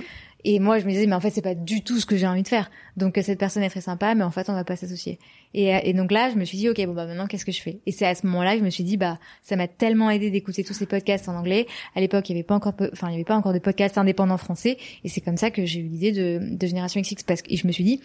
[0.47, 2.27] Et moi, je me disais, mais en fait, c'est pas du tout ce que j'ai
[2.27, 2.69] envie de faire.
[2.97, 5.17] Donc, euh, cette personne est très sympa, mais en fait, on va pas s'associer.
[5.55, 7.51] Et, euh, et donc là, je me suis dit, ok, bon, bah, maintenant, qu'est-ce que
[7.51, 7.79] je fais?
[7.87, 10.29] Et c'est à ce moment-là que je me suis dit, bah, ça m'a tellement aidé
[10.29, 11.65] d'écouter tous ces podcasts en anglais.
[11.95, 13.97] À l'époque, il y avait pas encore, enfin, il y avait pas encore de podcasts
[13.97, 14.77] indépendants français.
[15.03, 17.57] Et c'est comme ça que j'ai eu l'idée de, de Génération XX parce que et
[17.57, 17.99] je me suis dit,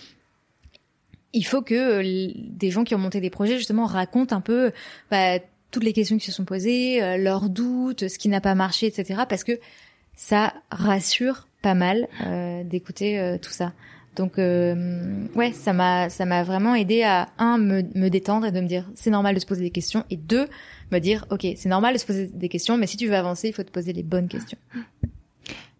[1.34, 4.72] il faut que euh, des gens qui ont monté des projets, justement, racontent un peu,
[5.10, 8.86] bah, toutes les questions qui se sont posées, leurs doutes, ce qui n'a pas marché,
[8.86, 9.24] etc.
[9.28, 9.60] Parce que
[10.16, 13.72] ça rassure pas mal euh, d'écouter euh, tout ça.
[14.16, 18.52] Donc euh, ouais, ça m'a ça m'a vraiment aidé à un me, me détendre et
[18.52, 20.48] de me dire c'est normal de se poser des questions et deux
[20.90, 23.48] me dire ok c'est normal de se poser des questions mais si tu veux avancer
[23.48, 24.58] il faut te poser les bonnes questions.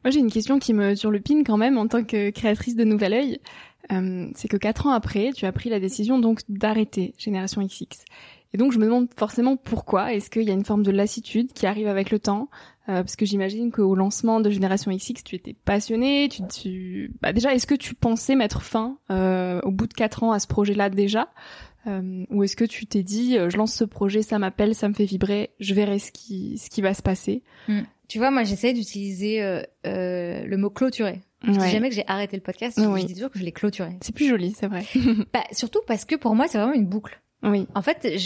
[0.03, 3.13] Moi, j'ai une question qui me turlupine quand même en tant que créatrice de Nouvel
[3.13, 3.41] Oeil.
[3.93, 8.05] Euh, c'est que quatre ans après, tu as pris la décision donc d'arrêter Génération XX.
[8.55, 10.15] Et donc, je me demande forcément pourquoi.
[10.15, 12.49] Est-ce qu'il y a une forme de lassitude qui arrive avec le temps?
[12.95, 16.29] Parce que j'imagine qu'au lancement de Génération XX, tu étais passionnée.
[16.29, 17.13] Tu, tu...
[17.23, 20.39] Bah déjà, est-ce que tu pensais mettre fin euh, au bout de quatre ans à
[20.39, 21.29] ce projet-là déjà?
[21.87, 24.89] Euh, Ou est-ce que tu t'es dit, euh, je lance ce projet, ça m'appelle, ça
[24.89, 27.43] me fait vibrer, je verrai ce qui, ce qui va se passer?
[28.09, 31.21] Tu vois moi j'essaie d'utiliser euh, euh, le mot clôturer.
[31.43, 31.71] Je dis Ouais.
[31.71, 33.01] jamais que j'ai arrêté le podcast, Oui.
[33.03, 33.97] je dis toujours que je l'ai clôturé.
[34.03, 34.85] C'est plus joli, c'est vrai.
[35.33, 37.19] Bah, surtout parce que pour moi c'est vraiment une boucle.
[37.43, 37.67] Oui.
[37.75, 38.19] En fait,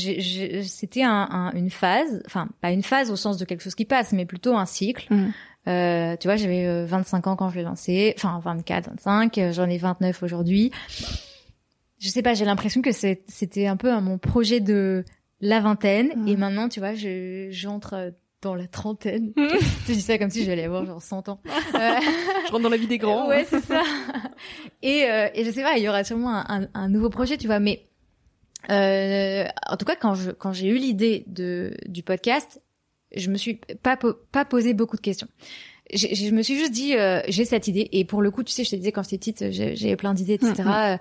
[0.65, 3.85] c'était un, un- une phase, enfin pas une phase au sens de quelque chose qui
[3.85, 5.07] passe, mais plutôt un cycle.
[5.13, 5.33] Mhm.
[5.67, 9.53] Euh, tu vois, j'avais euh, 25 ans quand je l'ai lancé, enfin 24, 25, euh,
[9.53, 10.71] j'en ai 29 aujourd'hui.
[11.99, 15.05] Je sais pas, j'ai l'impression que c'était un peu euh, mon projet de
[15.41, 16.29] la vingtaine, Mhm.
[16.29, 18.11] et maintenant, tu vois, je- j'entre euh,
[18.43, 19.33] dans la trentaine.
[19.89, 21.41] Je dis ça comme si j'allais avoir genre 100 ans.
[21.75, 21.95] Euh,
[22.47, 23.27] Je rentre dans la vie des grands.
[23.29, 23.83] Ouais, c'est ça.
[24.83, 27.39] et, euh, et je sais pas, il y aura sûrement un, un- un nouveau projet,
[27.39, 27.87] tu vois, mais
[28.71, 32.61] euh, en tout cas, quand je quand j'ai eu l'idée de du podcast,
[33.17, 35.29] je me suis pas po- pas posé beaucoup de questions.
[35.93, 38.53] J'ai- Je me suis juste dit, euh, j'ai cette idée, et pour le coup, tu
[38.53, 40.55] sais, je te disais quand j'étais petite, j'ai j'ai plein d'idées, etc.
[40.65, 40.97] Mm, Euh,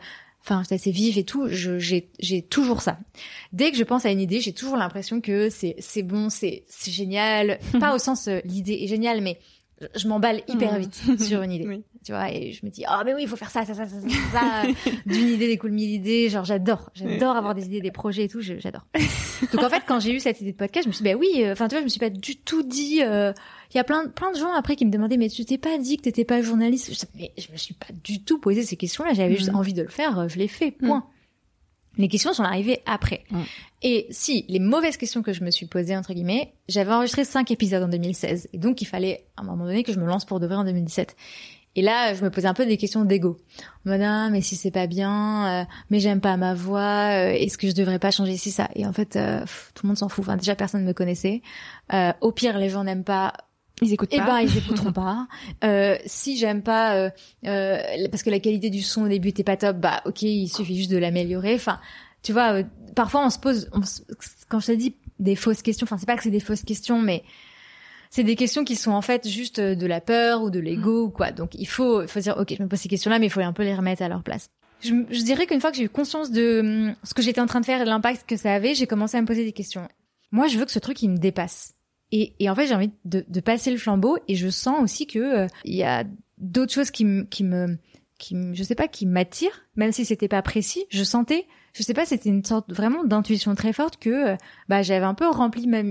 [0.46, 1.48] Enfin, j'étais assez vive et tout.
[1.48, 3.00] je- J'ai j'ai toujours ça.
[3.54, 6.66] Dès que je pense à une idée, j'ai toujours l'impression que c'est c'est bon, c'est
[6.68, 7.60] c'est génial.
[7.80, 9.40] Pas au sens euh, l'idée est géniale, mais
[9.96, 11.84] je- m'emballe hyper vite sur une idée Oui.
[12.06, 13.86] tu vois et je me dis ah mais oui il faut faire ça ça ça
[13.88, 14.92] ça ça, ça.
[15.06, 18.42] d'une idée découle mille idées genre j'adore j'adore avoir des idées des projets et tout
[18.42, 18.86] j'adore
[19.54, 21.18] donc en fait quand j'ai eu cette idée de podcast je me suis dit bah
[21.20, 23.32] oui euh, enfin tu vois je me suis pas du tout dit euh,
[23.74, 25.78] il y a plein plein de gens après qui me demandaient mais tu t'es pas
[25.78, 26.94] dit que t'étais pas journaliste?
[26.94, 29.56] Je mais je me suis pas du tout posé ces questions là j'avais juste Mhm.
[29.58, 31.06] envie de le faire euh, je l'ai fait point
[31.98, 33.44] les questions sont arrivées après Mhm.
[33.84, 37.52] et si les mauvaises questions que je me suis posées entre guillemets j'avais enregistré cinq
[37.52, 40.26] épisodes en 2016 et donc il fallait à un moment donné que je me lance
[40.26, 41.16] pour de vrai en 2017
[41.76, 43.40] et là, je me posais un peu des questions d'ego.
[43.84, 47.32] En mode, ah, mais si c'est pas bien, euh, mais j'aime pas ma voix, euh,
[47.32, 48.70] est-ce que je devrais pas changer si ça?
[48.76, 50.24] Et en fait, euh, pff, tout le monde s'en fout.
[50.24, 51.42] Enfin, déjà, personne ne me connaissait.
[51.92, 53.34] Euh, au pire, les gens n'aiment pas.
[53.84, 54.26] Ils écoutent Eh pas.
[54.26, 55.28] ben, ils écouteront pas.
[55.64, 57.10] Euh, si j'aime pas, euh,
[57.46, 57.78] euh,
[58.12, 60.76] parce que la qualité du son au début était pas top, bah ok, il suffit
[60.78, 61.56] juste de l'améliorer.
[61.56, 61.80] Enfin,
[62.22, 62.64] tu vois, euh,
[62.96, 64.02] parfois on se pose, on se-
[64.50, 67.00] quand je te dis des fausses questions, enfin c'est pas que c'est des fausses questions,
[67.02, 67.24] mais
[68.10, 71.06] c'est des questions qui sont en fait juste euh, de la peur ou de l'ego
[71.06, 71.32] ou quoi.
[71.32, 73.40] Donc il faut, il faut dire ok, je me pose ces questions-là, mais il faut
[73.42, 74.48] un peu les remettre à leur place.
[74.82, 77.46] Je, je dirais qu'une fois que j'ai eu conscience de hum, ce que j'étais en
[77.46, 79.54] train de faire et de l'impact que ça avait, j'ai commencé à me poser des
[79.54, 79.88] questions.
[80.32, 81.74] Moi, je veux que ce truc il me dépasse.
[82.16, 85.08] Et, et en fait, j'ai envie de, de passer le flambeau et je sens aussi
[85.08, 86.04] que euh, il y a
[86.38, 87.80] d'autres choses qui me, qui me,
[88.20, 90.86] qui me, je sais pas, qui m'attirent, même si c'était pas précis.
[90.90, 94.36] Je sentais, je sais pas, c'était une sorte vraiment d'intuition très forte que, euh,
[94.70, 95.82] bah, j'avais un peu rempli ma,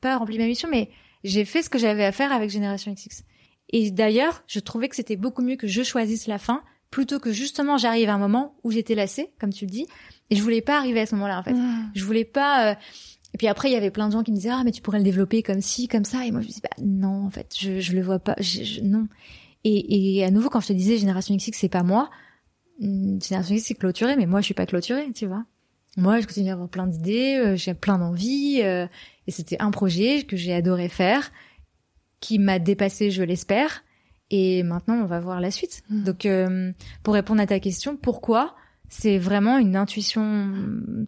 [0.00, 0.88] pas rempli ma mission, mais
[1.24, 3.24] j'ai fait ce que j'avais à faire avec Génération XX.
[3.70, 7.32] Et d'ailleurs, je trouvais que c'était beaucoup mieux que je choisisse la fin plutôt que
[7.32, 9.86] justement j'arrive à un moment où j'étais lassée, comme tu le dis,
[10.30, 11.54] et je voulais pas arriver à ce moment-là en fait.
[11.54, 11.90] Mmh.
[11.96, 12.70] Je voulais pas.
[12.70, 12.74] euh,
[13.34, 14.82] Et puis après, il y avait plein de gens qui me disaient ah mais tu
[14.82, 17.30] pourrais le développer comme ci, comme ça, et moi je me disais bah non en
[17.30, 19.08] fait, je je le vois pas, je, je- non.
[19.64, 22.10] Et, et à nouveau quand je te disais Génération XX c'est pas moi,
[22.82, 25.44] hum, Génération X c'est clôturé, mais moi je suis pas clôturée, tu vois.
[25.96, 28.86] Moi je continue à avoir plein d'idées, euh, j'ai plein d'envies, euh,
[29.26, 31.30] et c'était un projet que j'ai adoré faire,
[32.20, 33.82] qui m'a dépassé, je l'espère.
[34.34, 35.82] Et maintenant, on va voir la suite.
[35.90, 36.04] Mhm.
[36.04, 38.56] Donc, euh, pour répondre à ta question, pourquoi
[38.94, 40.52] C'est vraiment une intuition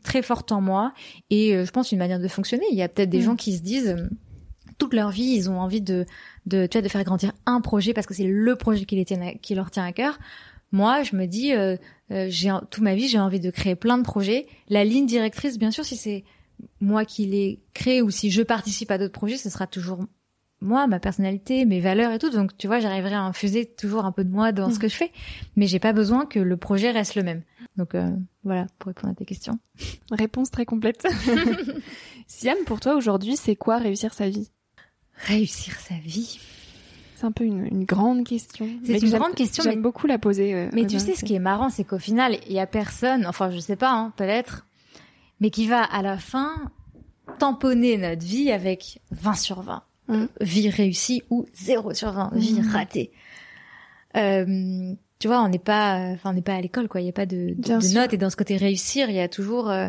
[0.03, 0.91] très forte en moi
[1.29, 2.65] et euh, je pense une manière de fonctionner.
[2.73, 3.25] Il y a peut-être des Mhm.
[3.25, 4.09] gens qui se disent euh,
[4.79, 6.07] toute leur vie, ils ont envie de,
[6.47, 9.05] de, tu vois, de faire grandir un projet parce que c'est le projet qui, les
[9.05, 10.19] tient à- qui leur tient à cœur.
[10.73, 11.77] Moi, je me dis, euh,
[12.11, 14.47] euh, j'ai toute ma vie, j'ai envie de créer plein de projets.
[14.71, 16.25] La ligne directrice, bien sûr, si c'est
[16.81, 20.01] moi qui l'ai créé ou si je participe à d'autres projets, ce sera toujours
[20.61, 22.31] moi, ma personnalité, mes valeurs et tout.
[22.31, 24.79] Donc, tu vois, j'arriverai à infuser toujours un peu de moi dans ce mm.
[24.79, 25.11] que je fais.
[25.57, 27.43] Mais j'ai pas besoin que le projet reste le même.
[27.77, 28.11] Donc, euh,
[28.45, 29.59] voilà, pour répondre à tes questions.
[30.11, 31.07] Réponse très complète.
[32.27, 34.51] Siam, pour toi, aujourd'hui, c'est quoi réussir sa vie?
[35.17, 36.39] Réussir sa vie?
[37.17, 38.69] C'est un peu une, grande question.
[38.85, 39.63] C'est une grande question.
[39.63, 40.55] J'aime beaucoup la poser.
[40.55, 43.27] Euh, mais tu sais, ce qui est marrant, c'est qu'au final, il y a personne,
[43.27, 44.67] enfin, je sais pas, hein, peut-être,
[45.41, 46.71] mais qui va à la fin
[47.39, 49.83] tamponner notre vie avec 20 sur 20.
[50.09, 50.25] Mm.
[50.41, 52.69] Vie réussie ou 0 sur 20, vie mm.
[52.71, 53.13] ratée.
[54.17, 57.01] Euh, tu vois, on n'est pas, enfin, on n'est pas à l'école, quoi.
[57.01, 59.27] Il y a pas de, de, notes et dans ce côté réussir, il y a
[59.27, 59.89] toujours, euh,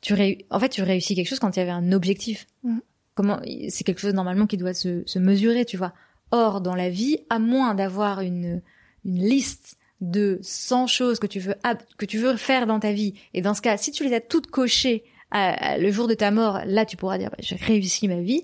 [0.00, 0.46] tu ré...
[0.48, 2.46] en fait, tu réussis quelque chose quand il y avait un objectif.
[2.62, 2.78] Mm.
[3.14, 5.92] Comment, c'est quelque chose normalement qui doit se, se mesurer, tu vois.
[6.30, 8.62] Or, dans la vie, à moins d'avoir une,
[9.04, 11.56] une liste de 100 choses que tu veux
[11.98, 14.22] que tu veux faire dans ta vie, et dans ce cas, si tu les as
[14.22, 18.22] toutes cochées le jour de ta mort, là, tu pourras dire bah, j'ai réussi ma
[18.22, 18.42] vie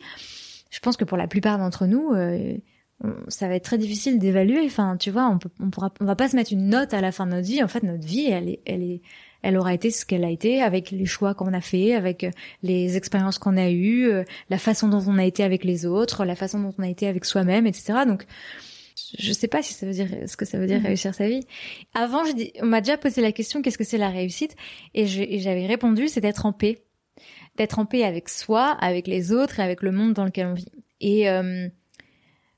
[0.71, 2.57] je pense que pour la plupart d'entre nous, euh,
[3.29, 4.65] ça va être très difficile d'évaluer.
[4.67, 7.01] Enfin, tu vois, on peut, on pourra, on va pas se mettre une note à
[7.01, 7.63] la fin de notre vie.
[7.63, 9.01] En fait, notre vie, elle est, elle est,
[9.43, 12.31] elle aura été ce qu'elle a été avec les choix qu'on a fait, avec euh,
[12.63, 16.25] les expériences qu'on a eues, euh, la façon dont on a été avec les autres,
[16.25, 18.01] la façon dont on a été avec soi-même, etc.
[18.07, 18.27] Donc,
[19.19, 20.87] je sais pas si ça veut dire ce que ça veut dire mhm.
[20.87, 21.47] réussir sa vie.
[21.95, 24.57] Avant, je dis, on m'a déjà posé la question qu'est-ce que c'est la réussite?
[24.93, 26.83] Et j'avais répondu c'est d'être en paix
[27.57, 30.55] d'être en paix avec soi, avec les autres et avec le monde dans lequel on
[30.55, 30.73] vit.
[31.01, 31.69] Et euh,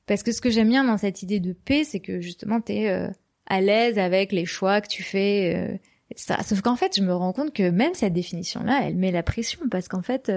[0.06, 2.72] parce que ce que j'aime bien dans cette idée de paix, c'est que justement tu
[2.72, 3.08] es euh,
[3.46, 5.76] à l'aise avec les choix que tu fais, euh,
[6.10, 6.36] etc.
[6.44, 9.60] Sauf qu'en fait, je me rends compte que même cette définition-là, elle met la pression
[9.70, 10.32] parce qu'en fait,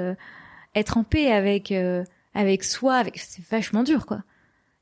[0.75, 1.73] être en paix avec
[2.33, 4.23] avec soi, avec c'est vachement dur, quoi.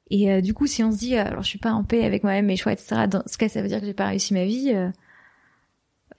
[0.09, 2.45] Et du coup, si on se dit, alors je suis pas en paix avec moi-même,
[2.45, 3.07] mes choix, etc.
[3.09, 4.73] Dans ce cas, ça veut dire que j'ai pas réussi ma vie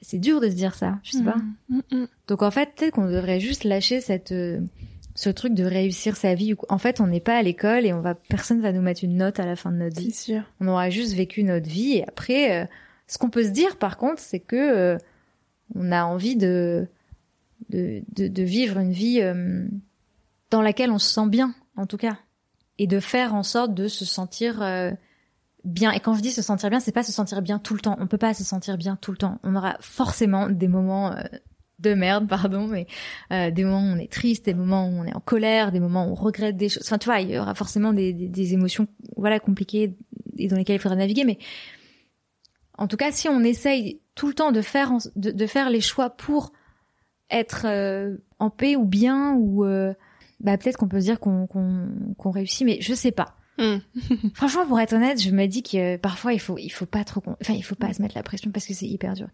[0.05, 1.37] c'est dur de se dire ça, je sais pas.
[1.68, 2.09] Mm, mm, mm.
[2.29, 4.61] Donc en fait, peut-être qu'on devrait juste lâcher cette euh,
[5.14, 6.55] ce truc de réussir sa vie.
[6.68, 9.16] En fait, on n'est pas à l'école et on va personne va nous mettre une
[9.16, 10.12] note à la fin de notre vie.
[10.12, 10.42] Sûr.
[10.61, 12.66] On aura juste vécu notre vie et après, euh,
[13.07, 14.98] ce qu'on peut se dire par contre, c'est que euh,
[15.74, 16.87] on a envie de
[17.70, 19.22] de, de, vivre une vie
[20.50, 22.18] dans laquelle on se sent bien, en tout cas,
[22.79, 24.62] et de faire en sorte de se sentir
[25.64, 25.92] bien.
[25.92, 27.96] Et quand je dis se sentir bien, c'est pas se sentir bien tout le temps.
[27.98, 29.38] On peut pas se sentir bien tout le temps.
[29.42, 31.22] On aura forcément des moments euh,
[31.84, 32.86] de merde, pardon, mais
[33.32, 35.80] euh, des moments où on est triste, des moments où on est en colère, des
[35.80, 36.82] moments où on regrette des choses.
[36.84, 39.94] Enfin, tu vois, il y aura forcément des, des, émotions, voilà, compliquées
[40.38, 41.24] et dans lesquelles il faudra naviguer.
[41.24, 41.38] Mais
[42.76, 46.10] en tout cas, si on essaye tout le temps de faire de, faire les choix
[46.10, 46.52] pour
[47.30, 49.64] être euh, en paix ou bien ou
[50.40, 53.36] bah peut-être qu'on peut se dire qu'on qu'on réussit, mais je sais pas.
[53.58, 53.78] Hmm.
[54.34, 57.22] Franchement, pour être honnête, je me dis que parfois il faut, il faut pas trop,
[57.40, 59.28] enfin il faut pas se mettre la pression parce que c'est hyper dur.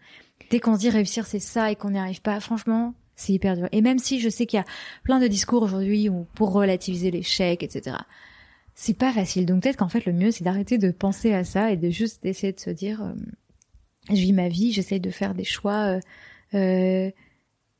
[0.50, 3.56] Dès qu'on se dit réussir c'est ça et qu'on n'y arrive pas, franchement, c'est hyper
[3.56, 3.68] dur.
[3.72, 4.66] Et même si je sais qu'il y a
[5.04, 7.96] plein de discours aujourd'hui pour relativiser l'échec, etc.
[8.74, 9.46] C'est pas facile.
[9.46, 12.24] Donc peut-être qu'en fait le mieux c'est d'arrêter de penser à ça et de juste
[12.24, 13.12] essayer de se dire, euh,
[14.08, 15.96] je vis ma vie, j'essaie de faire des choix.
[15.96, 16.00] Euh,
[16.54, 17.10] euh,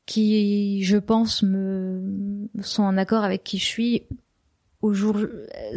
[0.05, 4.03] qui, je pense, me sont en accord avec qui je suis
[4.81, 5.17] au jour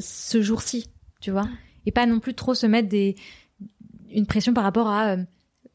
[0.01, 0.89] ce jour-ci,
[1.21, 1.49] tu vois,
[1.87, 3.17] et pas non plus trop se mettre des
[4.11, 5.17] une pression par rapport à euh,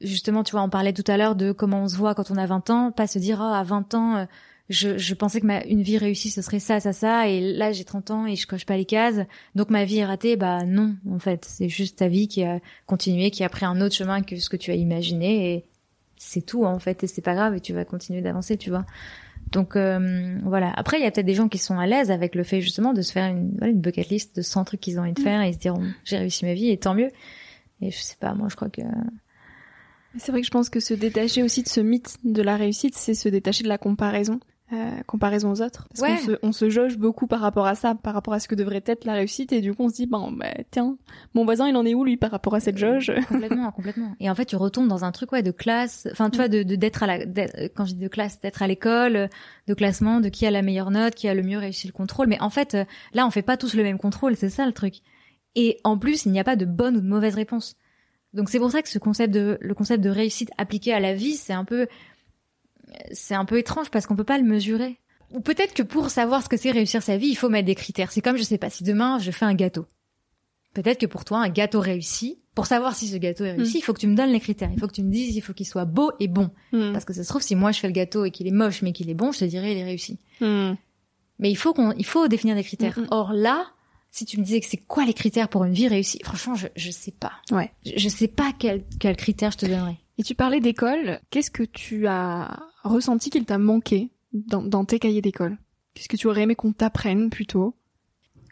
[0.01, 2.37] justement, tu vois, on parlait tout à l'heure de comment on se voit quand on
[2.37, 4.25] a 20 ans, pas se dire oh, à 20 ans euh,
[4.69, 7.71] je, je pensais que ma une vie réussie ce serait ça ça ça et là
[7.71, 9.19] j'ai 30 ans et je coche pas les cases.
[9.55, 11.45] Donc ma vie est ratée bah non en fait.
[11.45, 14.47] C'est juste ta vie qui a continué qui a pris un autre chemin que ce
[14.47, 15.65] que tu as imaginé et
[16.17, 18.85] c'est tout en fait et c'est pas grave et tu vas continuer d'avancer tu vois
[19.51, 20.71] donc euh, voilà.
[20.75, 22.93] Après, il y a peut-être des gens qui sont à l'aise avec le fait justement
[22.93, 25.21] de se faire une, voilà, une bucket list de 100 trucs qu'ils ont envie de
[25.21, 25.23] mm.
[25.23, 27.11] faire et ils se diront j'ai réussi ma vie et tant mieux.
[27.81, 28.81] Et je sais pas, moi je crois que
[30.17, 32.95] c'est vrai que je pense que se détacher aussi de ce mythe de la réussite,
[32.95, 34.39] c'est se détacher de la comparaison.
[34.71, 35.87] Euh, comparaison aux autres.
[35.89, 38.47] Parce qu'on se, on se jauge beaucoup par rapport à ça, par rapport à ce
[38.47, 40.19] que devrait être la réussite, et du coup on se dit, bah,
[40.69, 40.95] tiens,
[41.33, 43.11] mon voisin il en est où lui par rapport à cette jauge?
[43.29, 44.15] Complètement, complètement.
[44.19, 46.61] Et en fait tu retombes dans un truc ouais de classe, enfin tu vois de
[46.61, 47.25] d'être à la,
[47.69, 49.29] quand je dis de classe, d'être à l'école,
[49.65, 52.27] de classement, de qui a la meilleure note, qui a le mieux réussi le contrôle.
[52.27, 52.77] Mais en fait
[53.13, 54.97] là on fait pas tous le même contrôle, c'est ça le truc.
[55.55, 57.75] Et en plus il n'y a pas de bonne ou de mauvaise réponse.
[58.33, 61.15] Donc c'est pour ça que ce concept de le concept de réussite appliqué à la
[61.15, 61.87] vie, c'est un peu
[63.11, 64.99] c'est un peu étrange parce qu'on peut pas le mesurer.
[65.31, 67.75] Ou peut-être que pour savoir ce que c'est réussir sa vie, il faut mettre des
[67.75, 68.11] critères.
[68.11, 69.85] C'est comme, je sais pas, si demain je fais un gâteau.
[70.73, 73.79] Peut-être que pour toi, un gâteau réussi, pour savoir si ce gâteau est réussi, mm.
[73.79, 74.69] il faut que tu me donnes les critères.
[74.71, 76.51] Il faut que tu me dises, il faut qu'il soit beau et bon.
[76.71, 76.93] Mm.
[76.93, 78.81] Parce que ça se trouve, si moi je fais le gâteau et qu'il est moche
[78.81, 80.19] mais qu'il est bon, je te dirais il est réussi.
[80.41, 80.73] Mm.
[81.39, 82.99] Mais il faut qu'on, il faut définir des critères.
[83.11, 83.65] Or là,
[84.11, 86.67] si tu me disais que c'est quoi les critères pour une vie réussie, franchement, je
[86.75, 87.33] je sais pas.
[87.51, 87.71] Ouais.
[87.85, 89.97] Je, je sais pas quel quel critère je te donnerais.
[90.19, 91.21] Et tu parlais d'école.
[91.29, 95.57] Qu'est-ce que tu as ressenti qu'il t'a manqué dans, tes cahiers d'école?
[95.93, 97.73] Qu'est-ce que tu aurais aimé qu'on t'apprenne plutôt?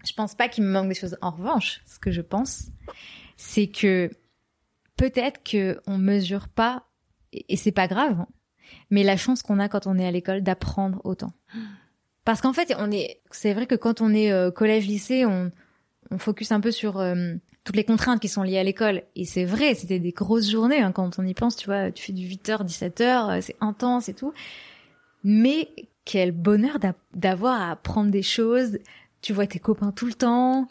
[0.05, 1.17] Je pense pas qu'il me manque des choses.
[1.21, 2.69] En revanche, ce que je pense,
[3.35, 4.09] c'est que
[4.95, 6.85] peut-être que on mesure pas,
[7.33, 8.27] et c'est pas grave, hein,
[8.89, 11.33] mais la chance qu'on a quand on est à l'école d'apprendre autant.
[12.23, 15.51] Parce qu'en fait, on est, c'est vrai que quand on est euh, collège-lycée, on,
[16.11, 17.35] on focus un peu sur euh,
[17.67, 19.03] toutes les contraintes qui sont liées à l'école.
[19.17, 22.01] Et c'est vrai, c'était des grosses journées hein, quand on y pense, tu vois, tu
[22.01, 24.31] fais du 8h, 17h, c'est intense et tout.
[25.25, 25.67] Mais
[26.05, 28.79] quel bonheur d'a- d'avoir à apprendre des choses.
[29.21, 30.69] Tu vois tes copains tout le temps.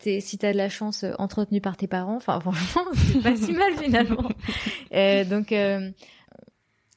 [0.00, 2.16] T'es, si t'as de la chance, euh, entretenu par tes parents.
[2.16, 4.28] Enfin, franchement, c'est pas si mal finalement.
[4.94, 5.88] Euh, donc, euh,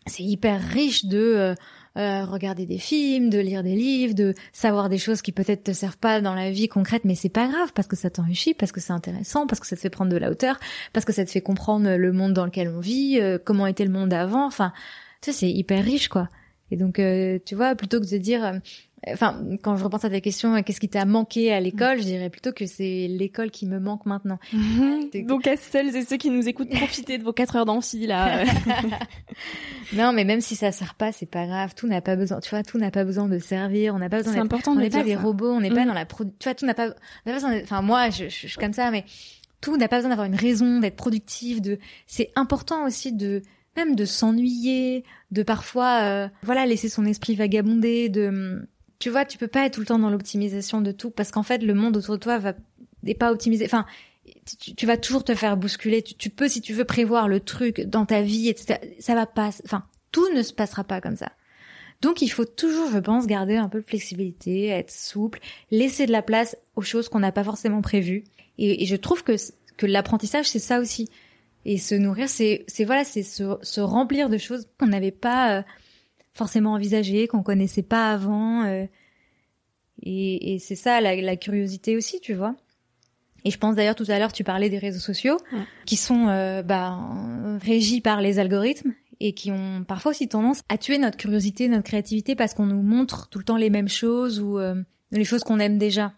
[0.08, 1.56] c'est hyper riche de euh,
[1.98, 5.74] euh, regarder des films, de lire des livres, de savoir des choses qui peut-être te
[5.74, 8.72] servent pas dans la vie concrète, mais c'est pas grave parce que ça t'enrichit, parce
[8.72, 10.60] que c'est intéressant, parce que ça te fait prendre de la hauteur,
[10.94, 13.86] parce que ça te fait comprendre le monde dans lequel on vit, euh, comment était
[13.86, 14.46] le monde avant.
[14.46, 14.72] Enfin,
[15.22, 16.30] tu sais, c'est hyper riche, quoi.
[16.72, 18.54] Et donc, euh, tu vois, plutôt que de dire, euh,
[19.08, 22.30] enfin, quand je repense à ta question, qu'est-ce qui t'a manqué à l'école, je dirais
[22.30, 24.40] plutôt que c'est l'école qui me manque maintenant.
[25.28, 28.44] Donc à celles et ceux qui nous écoutent, profitez de vos 4 heures d'amphi là.
[29.94, 31.74] Non, mais même si ça sert pas, c'est pas grave.
[31.76, 33.94] Tout n'a pas besoin, tu vois, tout n'a pas besoin de servir.
[33.94, 35.82] On n'a pas besoin C'est important on de n'est pas des robots, on n'est pas
[35.82, 35.88] Mhm.
[35.88, 36.24] dans la pro...
[36.24, 36.92] tu vois, tout n'a pas,
[37.26, 39.04] pas besoin enfin, moi, je, je, je suis comme ça, mais
[39.60, 41.78] tout n'a pas besoin d'avoir une raison, d'être productif, de,
[42.08, 43.42] c'est important aussi de,
[43.76, 48.66] même de s'ennuyer, de parfois, euh, voilà, laisser son esprit vagabonder, de,
[49.02, 51.44] tu vois, tu peux pas être tout le temps dans l'optimisation de tout parce qu'en
[51.44, 52.54] fait, le monde autour de toi va,
[53.02, 53.66] n'est pas optimisé.
[53.66, 53.86] Enfin,
[54.78, 56.04] tu, vas toujours te faire bousculer.
[56.04, 58.80] Tu, peux, si tu veux prévoir le truc dans ta vie, etc.
[59.00, 61.32] Ça va pas, enfin, tout ne se passera pas comme ça.
[62.02, 65.40] Donc il faut toujours, je pense, garder un peu de flexibilité, être souple,
[65.72, 68.24] laisser de la place aux choses qu'on n'a pas forcément prévues.
[68.60, 69.36] Et, et je trouve que
[69.78, 71.10] que l'apprentissage c'est ça aussi.
[71.66, 75.58] Et se nourrir, c'est c'est voilà, c'est se, se remplir de choses qu'on n'avait pas
[75.58, 75.62] euh,
[76.34, 78.64] forcément envisagées, qu'on connaissait pas avant.
[78.66, 78.86] euh,
[80.04, 82.56] et, et c'est ça la, la curiosité aussi, tu vois.
[83.44, 85.64] Et je pense d'ailleurs tout à l'heure tu parlais des réseaux sociaux Ouais.
[85.86, 87.00] qui sont euh, bah,
[87.62, 91.84] régis par les algorithmes et qui ont parfois aussi tendance à tuer notre curiosité, notre
[91.84, 94.76] créativité parce qu'on nous montre tout le temps les mêmes choses ou euh,
[95.12, 96.14] les choses qu'on aime déjà.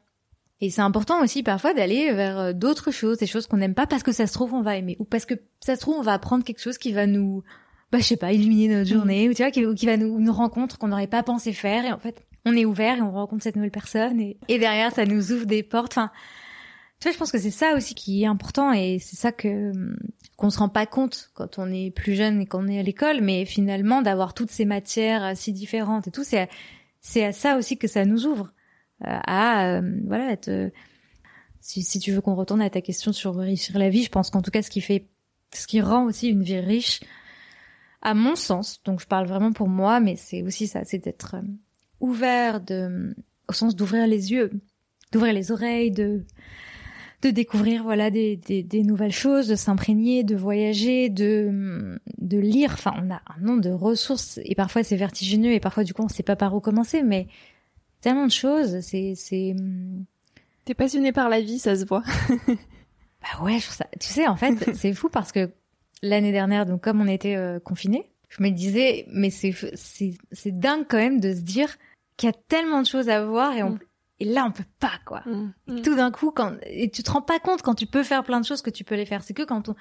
[0.61, 3.88] Et c'est important aussi parfois d'aller vers euh, d'autres choses, des choses qu'on n'aime pas
[3.88, 6.01] parce que ça se trouve on va aimer ou parce que ça se trouve on
[6.03, 7.43] va apprendre quelque chose qui va nous,
[7.94, 10.18] bah je sais pas, illuminer notre journée ou tu vois qui, ou qui va nous
[10.20, 13.12] une rencontre qu'on n'aurait pas pensé faire et en fait on est ouvert et on
[13.12, 15.94] rencontre cette nouvelle personne et, et derrière ça nous ouvre des portes.
[15.94, 16.12] Enfin,
[17.00, 19.70] tu vois, je pense que c'est ça aussi qui est important et c'est ça que
[19.72, 19.96] hum,
[20.38, 23.22] qu'on se rend pas compte quand on est plus jeune et qu'on est à l'école,
[23.22, 26.48] mais finalement d'avoir toutes ces matières euh, si différentes et tout, c'est à-
[27.00, 28.52] c'est à ça aussi que ça nous ouvre
[29.06, 30.70] euh, à euh, voilà être euh,
[31.62, 34.30] si, si tu veux qu'on retourne à ta question sur réussir la vie, je pense
[34.32, 35.08] qu'en tout cas ce qui fait
[35.54, 37.00] ce qui rend aussi une vie riche
[38.04, 41.36] à mon sens, donc je parle vraiment pour moi, mais c'est aussi ça, c'est d'être
[41.36, 41.47] euh,
[41.99, 43.16] ouvert de
[43.49, 44.51] au sens d'ouvrir les yeux,
[45.12, 46.24] d'ouvrir les oreilles, de
[47.22, 52.72] de découvrir voilà des, des, des nouvelles choses, de s'imprégner, de voyager, de de lire.
[52.74, 56.04] Enfin, on a un nombre de ressources et parfois c'est vertigineux et parfois du coup
[56.04, 57.28] on sait pas par où commencer, mais
[58.01, 58.82] tellement de choses.
[58.82, 59.56] C'est c'est
[60.66, 62.04] T'es passionné par la vie, ça se voit.
[62.47, 63.88] bah ouais, je trouve ça.
[63.99, 65.51] Tu sais, en fait, c'est fou parce que
[66.04, 70.58] l'année dernière, donc comme on était euh, confinés, je me disais, mais c'est c'est c'est
[70.60, 71.70] dingue quand même de se dire
[72.18, 73.80] qu'il y a tellement de choses à voir et on Mm.
[74.20, 75.24] et là on peut pas quoi.
[75.26, 75.82] Mm.
[75.82, 78.39] Tout d'un coup, quand et tu te rends pas compte quand tu peux faire plein
[78.39, 79.24] de choses que tu peux les faire.
[79.24, 79.76] C'est que quand on,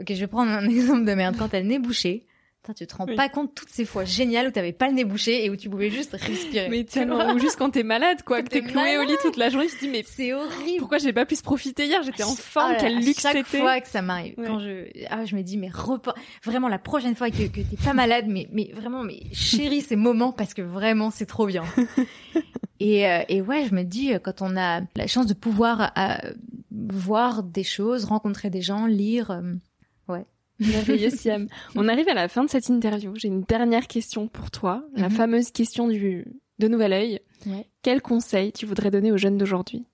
[0.00, 1.36] ok, je vais prendre un exemple de merde.
[1.38, 2.26] Quand t'as le nez bouché,
[2.68, 3.14] putain, tu te rends Oui.
[3.16, 5.68] pas compte toutes ces fois géniales où t'avais pas le nez bouché et où tu
[5.70, 6.68] pouvais juste respirer.
[6.68, 9.36] Mais Tu tellement, ou juste quand t'es malade, quoi, que t'es cloué au lit toute
[9.36, 10.78] la journée, tu te dis, mais c'est horrible.
[10.78, 12.02] pourquoi j'ai pas pu se profiter hier?
[12.02, 13.60] J'étais en forme, Ah quel là, luxe Chaque c'était.
[13.60, 14.46] fois que ça m'arrive, Ouais.
[14.46, 16.14] quand je, ah, je me dis, mais repas,
[16.44, 19.96] vraiment la prochaine fois que, que t'es pas malade, mais, mais vraiment, mais chéris ces
[19.96, 21.64] moments parce que vraiment c'est trop bien.
[22.80, 25.92] et, euh, et ouais, je me dis, euh, quand on a la chance de pouvoir
[25.98, 26.32] euh,
[26.70, 29.42] voir des choses, rencontrer des gens, lire, euh,
[30.66, 31.48] Merveilleux Siam.
[31.76, 33.14] On arrive à la fin de cette interview.
[33.16, 35.14] J'ai une dernière question pour toi, la Mhm.
[35.14, 36.26] fameuse question du
[36.58, 37.20] de Nouvel Oeil.
[37.46, 37.66] Ouais.
[37.82, 39.84] Quel conseil tu voudrais donner aux jeunes d'aujourd'hui?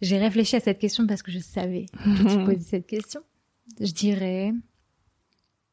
[0.00, 3.20] J'ai réfléchi à cette question parce que je savais que tu posais cette question.
[3.80, 4.52] Je dirais,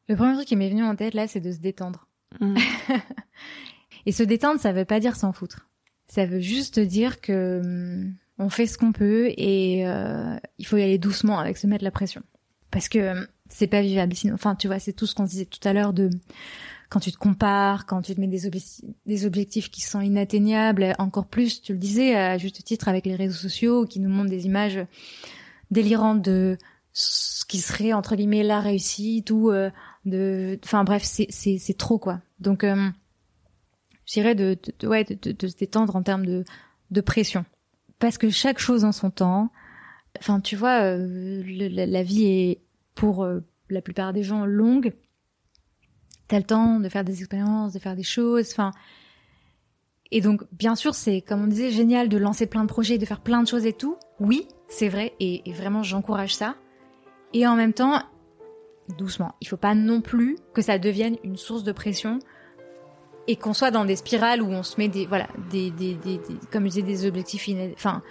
[0.08, 2.08] le premier truc qui m'est venu en tête là, c'est de se détendre.
[2.40, 2.56] Mm.
[4.06, 5.68] Et se détendre, ça veut pas dire s'en foutre.
[6.08, 10.76] Ça veut juste dire que hum, on fait ce qu'on peut et euh, il faut
[10.76, 12.22] y aller doucement avec se mettre la pression.
[12.70, 14.34] Parce que hum, c'est pas vivable sinon.
[14.34, 16.10] Enfin, tu vois, c'est tout ce qu'on disait tout à l'heure de
[16.88, 18.50] quand tu te compares, quand tu te mets des,
[19.06, 23.14] des objectifs qui sont inatteignables, encore plus, tu le disais à juste titre avec les
[23.14, 24.78] réseaux sociaux qui nous montrent des images
[25.70, 26.58] délirantes de
[26.92, 29.70] ce qui serait entre guillemets la réussite ou euh,
[30.04, 32.20] de, enfin bref, c'est c'est trop quoi.
[32.40, 32.88] Donc, euh,
[34.06, 36.44] je dirais de, de, ouais de, de, se détendre en termes de
[36.90, 37.44] de pression,
[37.98, 39.50] parce que chaque chose en son temps.
[40.18, 42.60] Enfin, tu vois, euh, la, vie est
[42.94, 43.40] pour euh,
[43.70, 44.92] la plupart des gens longue
[46.32, 48.72] t'as le temps de faire des expériences, de faire des choses, enfin.
[50.10, 53.04] Et donc, bien sûr, c'est, comme on disait, génial de lancer plein de projets, de
[53.04, 53.96] faire plein de choses et tout.
[54.18, 56.56] Oui, c'est vrai, et, vraiment, j'encourage ça.
[57.34, 58.02] Et en même temps,
[58.96, 59.34] doucement.
[59.42, 62.18] Il faut pas non plus que ça devienne une source de pression
[63.26, 66.18] et qu'on soit dans des spirales où on se met des, voilà, des, des, des,
[66.50, 68.02] comme je disais, des objectifs, enfin,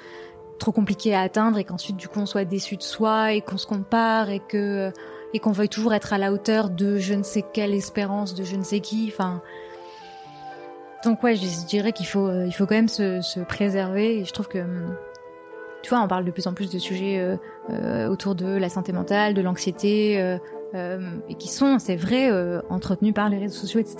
[0.61, 3.57] trop compliqués à atteindre et qu'ensuite, du coup, on soit déçu de soi et qu'on
[3.57, 4.91] se compare et que,
[5.33, 8.43] et qu'on veuille toujours être à la hauteur de je ne sais quelle espérance de
[8.43, 9.11] je ne sais qui.
[9.11, 9.41] Enfin,
[11.03, 14.19] donc ouais, je dirais qu'il faut, euh, il faut quand même se, se, préserver.
[14.19, 14.95] Et je trouve que, hum,
[15.81, 17.37] tu vois, on parle de plus en plus de sujets euh,
[17.71, 20.37] euh autour de la santé mentale, de l'anxiété, euh,
[20.75, 22.29] euh et qui sont, c'est vrai,
[22.69, 23.97] entretenus par les réseaux sociaux, etc.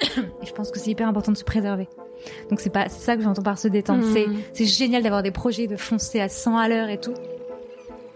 [0.00, 1.88] et je pense que c'est hyper important de se préserver.
[2.50, 4.04] Donc c'est pas ça que j'entends par se détendre.
[4.12, 4.36] C'est mmh.
[4.52, 7.14] c'est génial d'avoir des projets de foncer à 100 à l'heure et tout.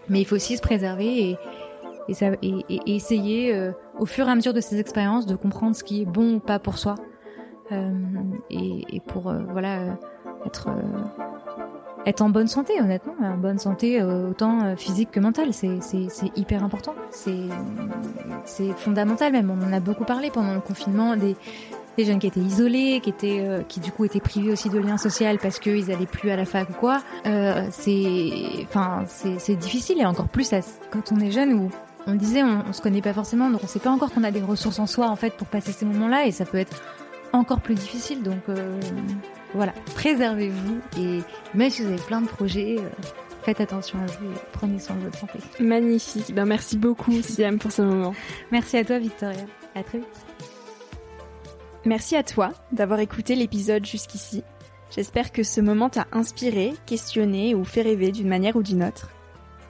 [0.09, 1.39] Mais il faut aussi se préserver et,
[2.09, 5.37] et, ça, et, et essayer euh, au fur et à mesure de ces expériences de
[5.37, 6.95] comprendre ce qui est bon ou pas pour soi
[7.73, 7.93] euh,
[8.51, 9.99] et, pour euh, voilà
[10.47, 10.69] être
[12.07, 16.31] être en bonne santé honnêtement en bonne santé autant physique que mentale c'est c'est c'est
[16.39, 17.49] hyper important c'est
[18.45, 21.37] c'est fondamental même on en a beaucoup parlé pendant le confinement des
[21.99, 24.97] des jeunes qui étaient isolés, qui étaient, qui du coup étaient privés aussi de liens
[24.97, 27.03] sociaux parce qu'ils allaient plus à la fac ou quoi.
[27.27, 28.31] Euh, c'est,
[28.63, 30.55] enfin, c'est difficile et encore plus
[30.91, 31.71] quand on est jeune ou
[32.07, 34.41] on disait, on, se connaît pas forcément, donc on sait pas encore qu'on a des
[34.41, 36.83] ressources en soi en fait pour passer ces moments-là, et ça peut être
[37.33, 38.23] encore plus difficile.
[38.23, 38.81] Donc euh,
[39.53, 41.21] voilà, préservez-vous et
[41.55, 42.77] même si vous avez plein de projets.
[42.79, 42.89] Euh,
[43.43, 45.39] faites attention à vous et prenez soin de votre santé.
[45.59, 46.35] Magnifique.
[46.35, 48.15] Ben, merci beaucoup, Siam, pour ce moment.
[48.53, 49.45] Merci à toi, Victoria.
[49.75, 50.28] À très vite.
[51.89, 54.45] Merci à toi d'avoir écouté l'épisode jusqu'ici.
[54.95, 59.09] J'espère que ce moment t'a inspiré, questionné ou fait rêver d'une manière ou d'une autre.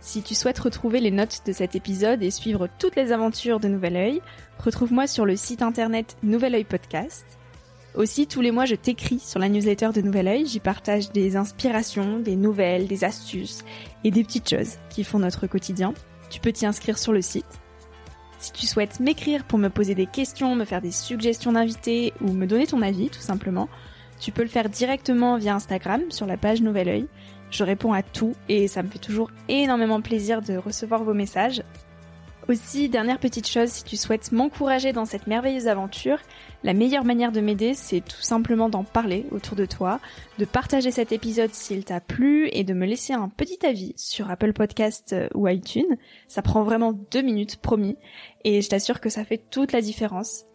[0.00, 3.68] Si tu souhaites retrouver les notes de cet épisode et suivre toutes les aventures de
[3.68, 4.22] Nouvel Oeil,
[4.58, 7.24] retrouve-moi sur le site internet Nouvel Oeil Podcast.
[7.94, 10.46] Aussi, tous les mois, je t'écris sur la newsletter de Nouvel Oeil.
[10.46, 13.64] J'y partage des inspirations, des nouvelles, des astuces
[14.02, 15.94] et des petites choses qui font notre quotidien.
[16.30, 17.60] Tu peux t'y inscrire sur le site.
[18.38, 22.32] Si tu souhaites m'écrire pour me poser des questions, me faire des suggestions d'invités ou
[22.32, 23.68] me donner ton avis, tout simplement,
[24.20, 27.06] tu peux le faire directement via Instagram sur la page Nouvel Oeil.
[27.50, 31.62] Je réponds à tout et ça me fait toujours énormément plaisir de recevoir vos messages.
[32.48, 36.18] Aussi, dernière petite chose, si tu souhaites m'encourager dans cette merveilleuse aventure,
[36.64, 40.00] la meilleure manière de m'aider, c'est tout simplement d'en parler autour de toi,
[40.38, 44.30] de partager cet épisode s'il t'a plu et de me laisser un petit avis sur
[44.30, 45.96] Apple Podcast euh, ou iTunes.
[46.26, 47.96] Ça prend vraiment deux minutes, promis,
[48.44, 50.46] et je t'assure que ça fait toute la différence.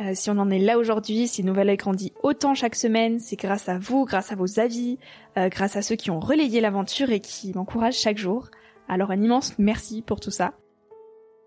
[0.00, 3.36] Euh, si on en est là aujourd'hui, si Nouvelle Oeil grandit autant chaque semaine, c'est
[3.36, 4.98] grâce à vous, grâce à vos avis,
[5.36, 8.48] euh, grâce à ceux qui ont relayé l'aventure et qui m'encouragent chaque jour.
[8.88, 10.54] Alors un immense merci pour tout ça.